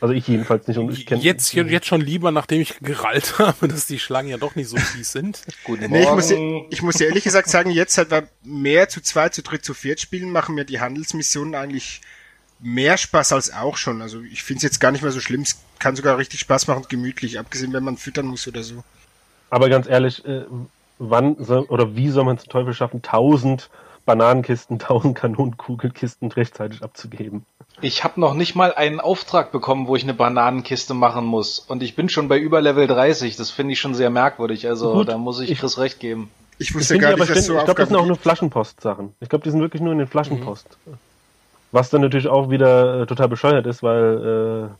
[0.00, 0.78] Also ich jedenfalls nicht.
[0.78, 4.38] Und ich kenn, Jetzt, jetzt schon lieber, nachdem ich gerallt habe, dass die Schlangen ja
[4.38, 5.42] doch nicht so fies sind.
[5.64, 6.66] Guten Nee, ich muss, dir, Morgen.
[6.70, 9.74] ich muss dir ehrlich gesagt sagen, jetzt seit wir mehr zu zweit, zu dritt, zu
[9.74, 12.00] viert spielen, machen mir die Handelsmissionen eigentlich
[12.60, 14.00] mehr Spaß als auch schon.
[14.00, 15.42] Also ich finde es jetzt gar nicht mehr so schlimm.
[15.42, 18.82] Es kann sogar richtig Spaß machen, gemütlich, abgesehen, wenn man füttern muss oder so.
[19.50, 20.44] Aber ganz ehrlich, äh,
[21.00, 23.68] wann soll, oder wie soll man zum Teufel schaffen, 1000
[24.06, 27.44] Bananenkisten, 1000 Kanonenkugelkisten rechtzeitig abzugeben?
[27.82, 31.58] Ich habe noch nicht mal einen Auftrag bekommen, wo ich eine Bananenkiste machen muss.
[31.60, 33.36] Und ich bin schon bei über Level 30.
[33.36, 34.68] Das finde ich schon sehr merkwürdig.
[34.68, 36.30] Also Gut, da muss ich, ich- Chris recht geben.
[36.58, 38.06] Ich Ich, wusste finde gar nicht, aber dass ständig, so ich glaube, das sind auch
[38.06, 38.16] nur.
[38.16, 39.14] Flaschenpost-Sachen.
[39.20, 40.66] Ich glaube, die sind wirklich nur in den Flaschenpost.
[41.72, 44.74] Was dann natürlich auch wieder äh, total bescheuert ist, weil äh,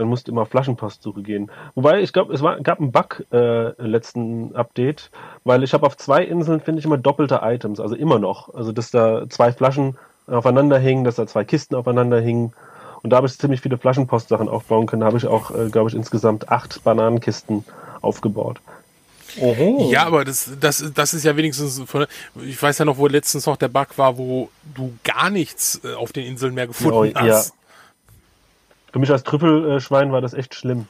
[0.00, 1.50] dann musst du immer auf Flaschenpostsuche gehen.
[1.74, 5.10] Wobei, ich glaube, es war, gab einen Bug äh, im letzten Update,
[5.44, 8.52] weil ich habe auf zwei Inseln, finde ich, immer doppelte Items, also immer noch.
[8.54, 9.96] Also, dass da zwei Flaschen
[10.26, 12.52] aufeinander hingen, dass da zwei Kisten aufeinander hingen.
[13.02, 15.00] Und da habe ich ziemlich viele Flaschenpost-Sachen aufbauen können.
[15.00, 17.64] Da habe ich auch, äh, glaube ich, insgesamt acht Bananenkisten
[18.00, 18.60] aufgebaut.
[19.90, 22.06] Ja, aber das, das, das ist ja wenigstens von,
[22.44, 25.94] ich weiß ja noch, wo letztens noch der Bug war, wo du gar nichts äh,
[25.94, 27.42] auf den Inseln mehr gefunden Oh, ja.
[28.92, 30.88] Für mich als Trüffelschwein war das echt schlimm.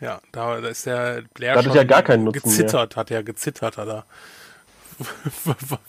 [0.00, 3.10] Ja, da, da ist der Blair Da hat es ja gar keinen Nutzen gezittert, hat
[3.10, 4.04] er gezittert, hat er.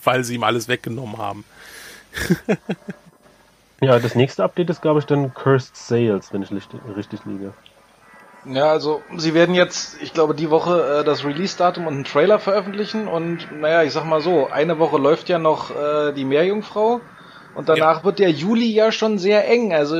[0.03, 1.45] Weil sie ihm alles weggenommen haben.
[3.84, 7.51] Ja, das nächste Update ist, glaube ich, dann Cursed Sales, wenn ich richtig, richtig liege.
[8.45, 12.38] Ja, also sie werden jetzt, ich glaube, die Woche äh, das Release-Datum und einen Trailer
[12.38, 17.01] veröffentlichen und naja, ich sag mal so, eine Woche läuft ja noch äh, die Meerjungfrau
[17.55, 19.74] und danach wird der Juli ja schon sehr eng.
[19.74, 19.95] Also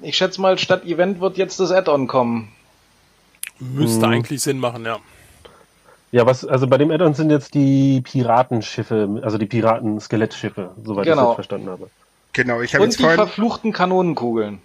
[0.00, 2.52] ich schätze mal, statt Event wird jetzt das Add-on kommen.
[3.58, 4.12] Müsste Mhm.
[4.12, 4.98] eigentlich Sinn machen, ja.
[6.10, 11.12] Ja, was, also bei dem Addon sind jetzt die Piratenschiffe, also die Piraten-Skelettschiffe, soweit ich
[11.12, 11.26] Genau.
[11.28, 11.90] das verstanden habe.
[12.32, 14.60] Genau, ich habe Und jetzt die vorhin, verfluchten Kanonenkugeln.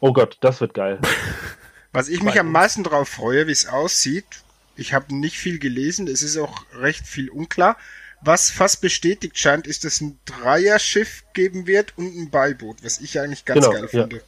[0.00, 0.98] Oh Gott, das wird geil.
[1.92, 4.26] was ich mich am meisten drauf freue, wie es aussieht.
[4.76, 7.76] Ich habe nicht viel gelesen, es ist auch recht viel unklar.
[8.20, 13.00] Was fast bestätigt scheint, ist, dass es ein Dreierschiff geben wird und ein Beiboot, was
[13.00, 14.16] ich eigentlich ganz Genau, geil finde.
[14.16, 14.22] Ja.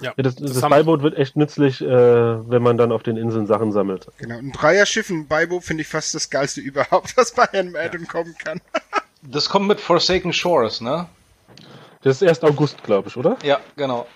[0.00, 3.46] Ja, Ja, das das, Beiboot wird echt nützlich, äh, wenn man dann auf den Inseln
[3.46, 4.08] Sachen sammelt.
[4.18, 8.06] Genau, ein Dreierschiff ein Beiboot finde ich fast das geilste überhaupt, was bei einem Addon
[8.06, 8.60] kommen kann.
[9.28, 11.08] Das kommt mit Forsaken Shores, ne?
[12.02, 13.36] Das ist erst August, glaube ich, oder?
[13.42, 14.06] Ja, genau.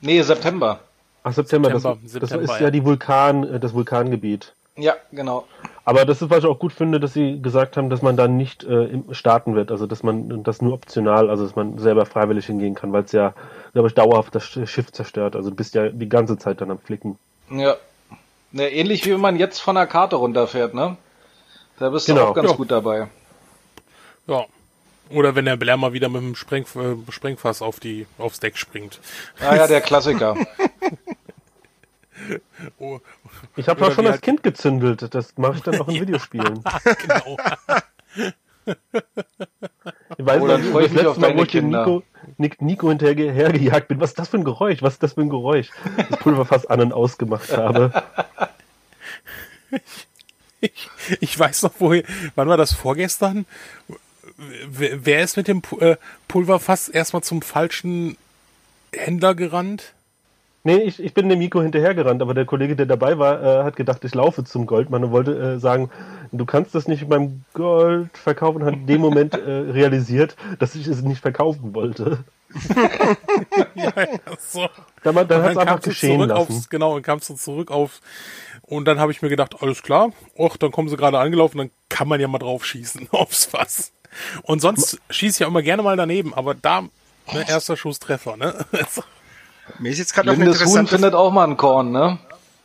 [0.00, 0.80] Nee, September.
[1.22, 1.70] Ach, September.
[1.70, 2.66] September, das, September, das ist ja.
[2.66, 4.54] ja die Vulkan, äh, das Vulkangebiet.
[4.76, 5.46] Ja, genau.
[5.84, 8.28] Aber das ist, was ich auch gut finde, dass sie gesagt haben, dass man da
[8.28, 12.46] nicht äh, starten wird, also dass man das nur optional, also dass man selber freiwillig
[12.46, 13.34] hingehen kann, weil es ja,
[13.72, 15.36] glaube ich, dauerhaft das Sch- Schiff zerstört.
[15.36, 17.18] Also du bist ja die ganze Zeit dann am Flicken.
[17.50, 17.76] Ja.
[18.52, 20.96] Ne, ähnlich wie wenn man jetzt von der Karte runterfährt, ne?
[21.78, 22.28] Da bist du Genau.
[22.28, 22.56] auch ganz Ja.
[22.56, 23.08] gut dabei.
[24.26, 24.44] Ja.
[25.10, 28.56] Oder wenn der Blair mal wieder mit dem Spreng, äh, Sprengfass auf die, aufs Deck
[28.56, 29.00] springt.
[29.40, 30.36] Ah ja, der Klassiker.
[32.78, 33.00] Oh,
[33.56, 35.14] Ich habe Oder auch schon als halt- Kind gezündelt.
[35.14, 36.62] Das mache ich dann auch in Videospielen.
[37.02, 37.36] genau.
[40.18, 42.02] Ich weiß Oh, noch, das letzte auf Mal, wo ich Kinder.
[42.36, 44.00] Nico, Nico hinterhergejagt bin.
[44.00, 44.82] Was ist das für ein Geräusch?
[44.82, 45.70] Was ist das für ein Geräusch?
[46.10, 47.92] Das Pulverfass an und ausgemacht habe.
[50.60, 50.90] Ich,
[51.20, 52.02] ich weiß noch, woher,
[52.34, 53.46] wann war das vorgestern?
[54.36, 55.96] Wer, ist mit dem äh,
[56.28, 58.16] Pulverfass erstmal zum falschen
[58.92, 59.94] Händler gerannt?
[60.62, 63.76] Nee, ich, ich bin dem Nico hinterhergerannt, aber der Kollege, der dabei war, äh, hat
[63.76, 65.90] gedacht, ich laufe zum Goldmann und wollte äh, sagen,
[66.32, 70.86] du kannst das nicht beim Gold verkaufen, hat in dem Moment äh, realisiert, dass ich
[70.86, 72.24] es nicht verkaufen wollte.
[73.74, 73.92] ja,
[74.38, 74.68] so.
[75.02, 76.32] Dann, dann, dann hat es einfach geschehen lassen.
[76.32, 78.00] aufs, genau, und kamst du zurück auf,
[78.62, 81.70] und dann habe ich mir gedacht, alles klar, och, dann kommen sie gerade angelaufen, dann
[81.88, 83.92] kann man ja mal drauf schießen aufs Fass.
[84.42, 86.82] Und sonst schieße ich ja immer gerne mal daneben, aber da,
[87.32, 88.54] ne, erster Schusstreffer, ne?
[89.78, 92.18] Mir ist jetzt gerade noch eine Blindes Huhn interessante findet auch mal ein Korn, ne?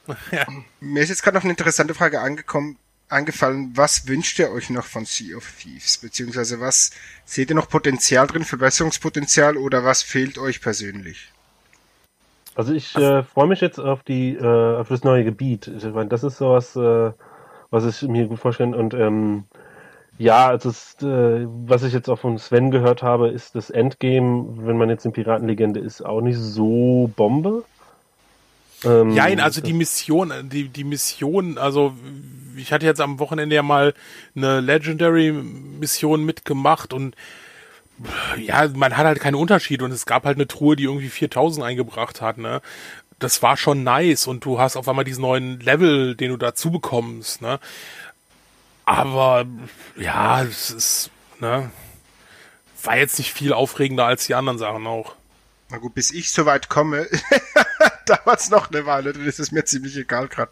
[0.31, 0.45] ja.
[0.79, 2.77] Mir ist jetzt gerade noch eine interessante Frage angekommen,
[3.09, 3.71] angefallen.
[3.75, 5.97] Was wünscht ihr euch noch von Sea of Thieves?
[5.97, 6.91] Beziehungsweise was
[7.25, 11.31] seht ihr noch Potenzial drin, Verbesserungspotenzial oder was fehlt euch persönlich?
[12.55, 15.67] Also ich äh, freue mich jetzt auf die äh, auf das neue Gebiet.
[15.67, 17.11] Ich meine, das ist sowas, äh,
[17.69, 19.43] was ich mir gut vorstellen und ähm,
[20.18, 24.45] ja, also es, äh, was ich jetzt auch von Sven gehört habe, ist das Endgame,
[24.66, 27.63] wenn man jetzt in Piratenlegende ist, auch nicht so Bombe.
[28.84, 31.93] Ähm, Ja, also die Mission, die, die Mission, also
[32.55, 33.93] ich hatte jetzt am Wochenende ja mal
[34.36, 37.16] eine Legendary-Mission mitgemacht und
[38.38, 41.66] ja, man hat halt keine Unterschiede und es gab halt eine Truhe, die irgendwie 4000
[41.66, 42.61] eingebracht hat, ne.
[43.20, 46.72] Das war schon nice und du hast auf einmal diesen neuen Level, den du dazu
[46.72, 47.59] bekommst, ne.
[48.86, 49.45] Aber
[49.95, 51.09] ja, es ist,
[51.39, 51.71] ne,
[52.83, 55.15] war jetzt nicht viel aufregender als die anderen Sachen auch.
[55.69, 57.07] Na gut, bis ich soweit komme,
[58.05, 60.51] dauert's noch eine Weile, dann ist es mir ziemlich egal gerade.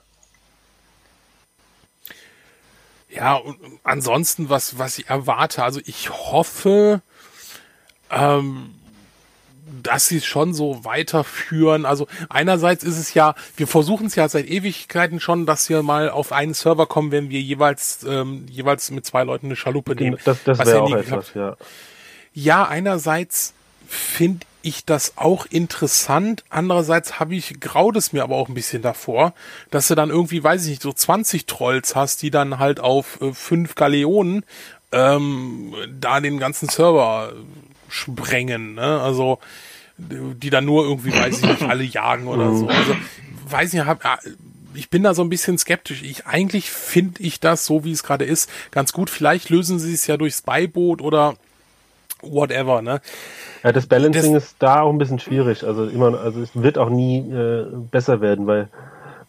[3.10, 7.04] Ja, und ansonsten, was, was ich erwarte, also ich hoffe,
[8.10, 8.74] ähm,
[9.82, 11.86] dass sie es schon so weiterführen.
[11.86, 16.10] Also einerseits ist es ja, wir versuchen es ja seit Ewigkeiten schon, dass wir mal
[16.10, 20.18] auf einen Server kommen, wenn wir jeweils ähm, jeweils mit zwei Leuten eine Schaluppe nehmen.
[20.24, 21.58] das, das wäre ja auch etwas, ja.
[22.34, 23.54] ja, einerseits
[23.88, 26.44] finde ich das auch interessant.
[26.50, 29.34] Andererseits habe ich, graut es mir aber auch ein bisschen davor,
[29.70, 33.22] dass du dann irgendwie, weiß ich nicht, so 20 Trolls hast, die dann halt auf
[33.22, 34.46] äh, fünf Galeonen
[34.92, 37.34] ähm, da den ganzen Server
[37.94, 38.76] sprengen.
[38.76, 39.02] Ne?
[39.02, 39.40] Also
[39.98, 42.68] die dann nur irgendwie, weiß ich nicht, alle jagen oder so.
[42.68, 42.96] Also
[43.48, 44.02] weiß nicht, hab,
[44.74, 46.02] ich bin da so ein bisschen skeptisch.
[46.02, 49.10] Ich eigentlich finde ich das so wie es gerade ist ganz gut.
[49.10, 51.36] Vielleicht lösen sie es ja durchs Beiboot oder
[52.22, 53.02] whatever, ne?
[53.64, 55.64] Ja, das Balancing das, ist da auch ein bisschen schwierig.
[55.64, 58.70] Also immer, also es wird auch nie äh, besser werden, weil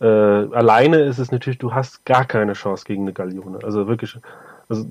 [0.00, 3.58] äh, alleine ist es natürlich, du hast gar keine Chance gegen eine Galeone.
[3.62, 4.16] Also wirklich,
[4.68, 4.84] also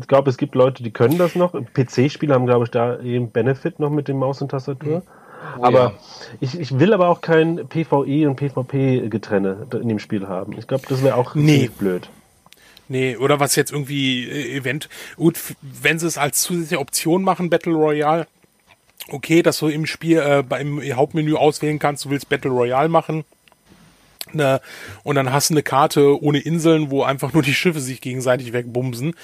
[0.00, 1.52] ich glaube, es gibt Leute, die können das noch.
[1.52, 5.02] PC-Spieler haben, glaube ich, da eben Benefit noch mit dem Maus und Tastatur.
[5.58, 5.92] Oh, aber ja.
[6.40, 10.54] ich, ich will aber auch kein PvE und PvP-Getrenne in dem Spiel haben.
[10.58, 11.70] Ich glaube, das wäre auch nee.
[11.78, 12.08] blöd.
[12.88, 14.88] Nee, oder was jetzt irgendwie äh, Event.
[15.16, 18.26] Gut, wenn sie es als zusätzliche Option machen, Battle Royale,
[19.08, 23.24] okay, dass du im Spiel äh, beim Hauptmenü auswählen kannst, du willst Battle Royale machen.
[24.32, 24.60] Ne,
[25.04, 28.52] und dann hast du eine Karte ohne Inseln, wo einfach nur die Schiffe sich gegenseitig
[28.52, 29.14] wegbumsen.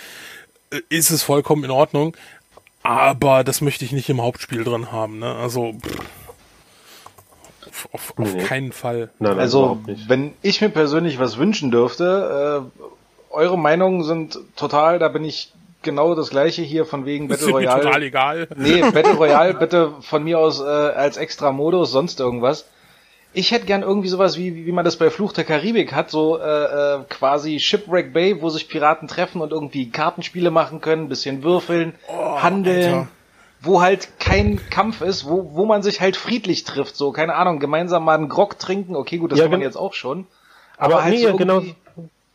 [0.71, 2.17] Äh, ist es vollkommen in Ordnung.
[2.83, 5.21] Aber das möchte ich nicht im Hauptspiel drin haben.
[5.21, 5.35] Ne?
[5.35, 5.99] Also pff,
[7.71, 8.43] auf, auf, auf nee.
[8.43, 9.11] keinen Fall.
[9.19, 12.83] Nein, also wenn ich mir persönlich was wünschen dürfte, äh,
[13.31, 17.81] eure Meinungen sind total, da bin ich genau das gleiche hier von wegen Battle Royale.
[17.81, 18.49] Ist total egal.
[18.57, 22.67] Nee, Battle Royale bitte von mir aus äh, als extra Modus, sonst irgendwas.
[23.35, 26.39] Ich hätte gern irgendwie sowas wie, wie man das bei Fluch der Karibik hat, so
[26.39, 31.43] äh, äh, quasi Shipwreck Bay, wo sich Piraten treffen und irgendwie Kartenspiele machen können, bisschen
[31.43, 33.09] würfeln, oh, handeln, Alter.
[33.63, 37.59] wo halt kein Kampf ist, wo, wo man sich halt friedlich trifft, so, keine Ahnung,
[37.59, 40.27] gemeinsam mal einen Grog trinken, okay, gut, das ja, kann man jetzt auch schon.
[40.77, 41.63] Aber, aber halt nee, so genau,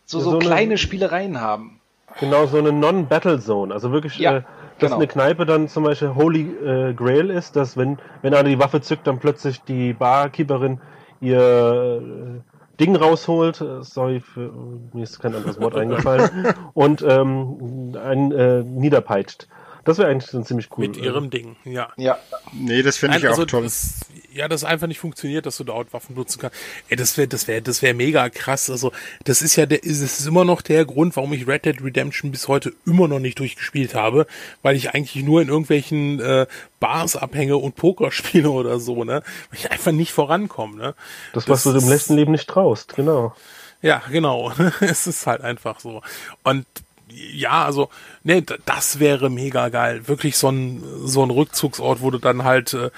[0.06, 1.80] so, so, so kleine eine, Spielereien haben.
[2.20, 4.38] Genau, so eine Non-Battle Zone, also wirklich, ja.
[4.38, 4.42] äh,
[4.80, 4.98] dass genau.
[4.98, 8.82] eine Kneipe dann zum Beispiel Holy äh, Grail ist, dass wenn, wenn einer die Waffe
[8.82, 10.80] zückt, dann plötzlich die Barkeeperin
[11.20, 14.52] ihr äh, Ding rausholt, äh, sorry, für,
[14.94, 16.30] mir ist kein anderes Wort eingefallen,
[16.74, 19.48] und ähm, einen äh, niederpeitscht.
[19.88, 20.86] Das wäre eigentlich ziemlich cool.
[20.86, 21.88] Mit ihrem Ding, ja.
[21.96, 22.20] Ja.
[22.52, 23.64] Nee, das finde ich also auch toll.
[23.64, 24.02] Das,
[24.34, 26.58] ja, das einfach nicht funktioniert, dass du dort Waffen nutzen kannst.
[26.90, 28.70] Ey, das wäre, das wäre, das wäre mega krass.
[28.70, 28.92] Also,
[29.24, 31.82] das ist ja der, ist, es ist immer noch der Grund, warum ich Red Dead
[31.82, 34.28] Redemption bis heute immer noch nicht durchgespielt habe,
[34.62, 36.48] weil ich eigentlich nur in irgendwelchen äh,
[36.82, 39.24] Bars abhänge und Poker spiele oder so, ne?
[39.52, 40.96] Weil ich einfach nicht vorankomme, ne?
[41.32, 43.34] Das, was das, du dem letzten Leben nicht traust, genau.
[43.82, 44.52] Ja, genau.
[44.82, 46.02] es ist halt einfach so.
[46.44, 46.66] Und
[47.10, 47.90] ja, also,
[48.24, 50.08] ne, das wäre mega geil.
[50.08, 52.92] Wirklich so ein, so ein Rückzugsort, wo du dann halt, äh,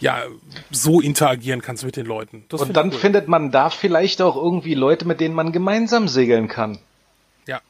[0.00, 0.22] ja,
[0.70, 2.44] so interagieren kannst mit den Leuten.
[2.48, 2.98] Das Und dann cool.
[2.98, 6.78] findet man da vielleicht auch irgendwie Leute, mit denen man gemeinsam segeln kann.
[7.46, 7.60] Ja.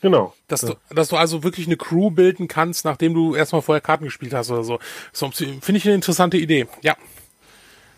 [0.00, 0.34] Genau.
[0.48, 0.70] Dass, ja.
[0.70, 4.32] Du, dass du also wirklich eine Crew bilden kannst, nachdem du erstmal vorher Karten gespielt
[4.32, 4.78] hast oder so.
[5.12, 6.68] so Finde ich eine interessante Idee.
[6.82, 6.96] Ja.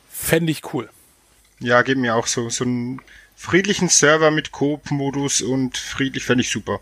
[0.09, 0.88] Fände ich cool.
[1.61, 3.00] Ja, gib mir auch so, so ein
[3.35, 6.80] friedlichen Server mit Coop-Modus und friedlich fände ich super.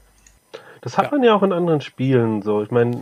[0.83, 1.11] Das hat ja.
[1.13, 2.61] man ja auch in anderen Spielen so.
[2.61, 3.01] Ich meine,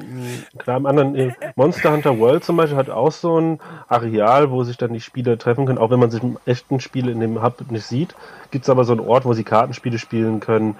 [0.58, 4.62] klar, im anderen äh, Monster Hunter World zum Beispiel hat auch so ein Areal, wo
[4.64, 7.42] sich dann die Spieler treffen können, auch wenn man sich im echten Spiel in dem
[7.42, 8.14] Hub nicht sieht.
[8.50, 10.76] Gibt es aber so einen Ort, wo sie Kartenspiele spielen können,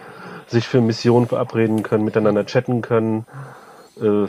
[0.46, 3.24] sich für Missionen verabreden können, miteinander chatten können.
[3.98, 4.24] Äh,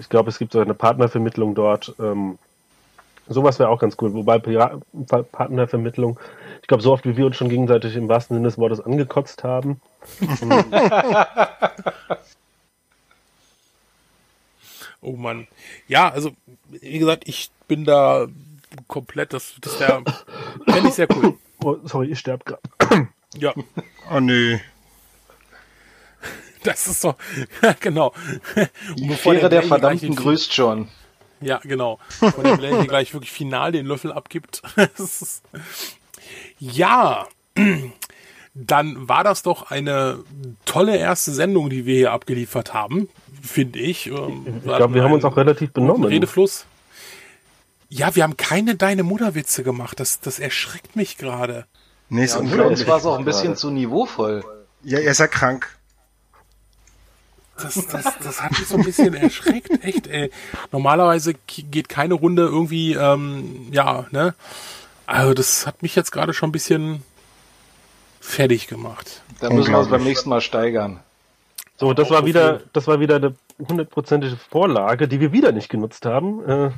[0.00, 1.94] ich glaube, es gibt so eine Partnervermittlung dort.
[2.00, 2.38] Ähm,
[3.28, 4.14] sowas wäre auch ganz cool.
[4.14, 6.18] Wobei Partnervermittlung
[6.64, 9.44] ich glaube, so oft wie wir uns schon gegenseitig im wahrsten Sinne des Wortes angekotzt
[9.44, 9.82] haben.
[15.02, 15.46] oh Mann.
[15.88, 16.30] Ja, also,
[16.70, 18.28] wie gesagt, ich bin da
[18.88, 20.02] komplett, das, das wäre,
[20.66, 21.36] fände ich sehr cool.
[21.62, 22.62] Oh, sorry, ich sterbe gerade.
[23.36, 23.52] ja.
[24.10, 24.56] Oh nö.
[26.62, 27.14] Das ist so,
[27.80, 28.14] genau.
[28.96, 30.88] Die Fähre der, der Verdammten grüßt schon.
[31.40, 31.98] Ja, genau.
[32.08, 34.62] Von der Blende gleich wirklich final den Löffel abgibt.
[36.58, 37.26] Ja,
[38.54, 40.20] dann war das doch eine
[40.64, 43.08] tolle erste Sendung, die wir hier abgeliefert haben,
[43.42, 44.06] finde ich.
[44.06, 46.04] Ähm, ich glaube, wir haben uns auch relativ benommen.
[46.04, 46.66] Redefluss.
[47.88, 50.00] Ja, wir haben keine deine Mutterwitze gemacht.
[50.00, 51.66] Das, das erschreckt mich gerade.
[52.08, 54.44] Nee, ja, für uns war es auch ein bisschen zu niveauvoll.
[54.82, 55.68] Ja, er ist ja krank.
[57.56, 60.30] Das, das, das hat mich so ein bisschen erschreckt, echt, ey.
[60.72, 64.34] Normalerweise geht keine Runde irgendwie, ähm, ja, ne?
[65.06, 67.02] Also das hat mich jetzt gerade schon ein bisschen
[68.20, 69.22] fertig gemacht.
[69.40, 71.00] Da müssen wir uns beim nächsten Mal steigern.
[71.76, 76.06] So, das war wieder, das war wieder eine hundertprozentige Vorlage, die wir wieder nicht genutzt
[76.06, 76.48] haben.
[76.48, 76.70] Äh,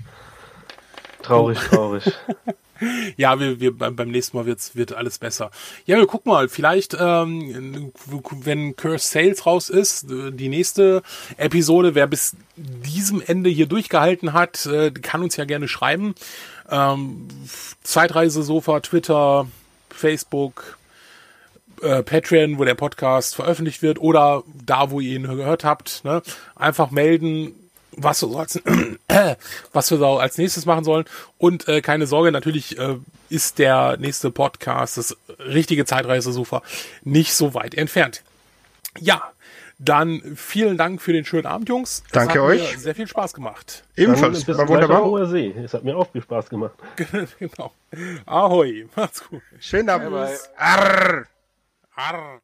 [1.23, 2.05] Traurig, traurig.
[3.17, 5.51] Ja, wir, wir beim, nächsten Mal wird's, wird alles besser.
[5.87, 7.93] Ja, wir gucken mal, vielleicht, ähm,
[8.31, 11.03] wenn Curse Sales raus ist, die nächste
[11.37, 16.15] Episode, wer bis diesem Ende hier durchgehalten hat, äh, kann uns ja gerne schreiben.
[16.71, 17.29] Ähm,
[17.83, 19.47] Zeitreisesofa, Twitter,
[19.91, 20.79] Facebook,
[21.83, 26.23] äh, Patreon, wo der Podcast veröffentlicht wird, oder da, wo ihr ihn gehört habt, ne?
[26.55, 27.66] einfach melden,
[27.97, 28.57] was wir so als,
[29.09, 29.37] äh,
[29.73, 31.05] was wir so als nächstes machen sollen.
[31.39, 32.97] Und äh, keine Sorge, natürlich äh,
[33.29, 36.63] ist der nächste Podcast, das richtige Zeitreisesofa,
[37.03, 38.23] nicht so weit entfernt.
[38.99, 39.23] Ja,
[39.79, 42.03] dann vielen Dank für den schönen Abend, Jungs.
[42.07, 42.73] Es Danke hat euch.
[42.73, 43.85] Mir sehr viel Spaß gemacht.
[43.95, 45.05] Ebenfalls, Dann bis war wunderbar.
[45.05, 45.55] hoher See.
[45.63, 46.75] Es hat mir auch viel Spaß gemacht.
[47.39, 47.73] genau.
[48.25, 49.43] Ahoi, macht's gut.
[49.61, 50.15] Schönen Abend.
[50.57, 51.27] Arr.
[51.95, 52.41] Arr.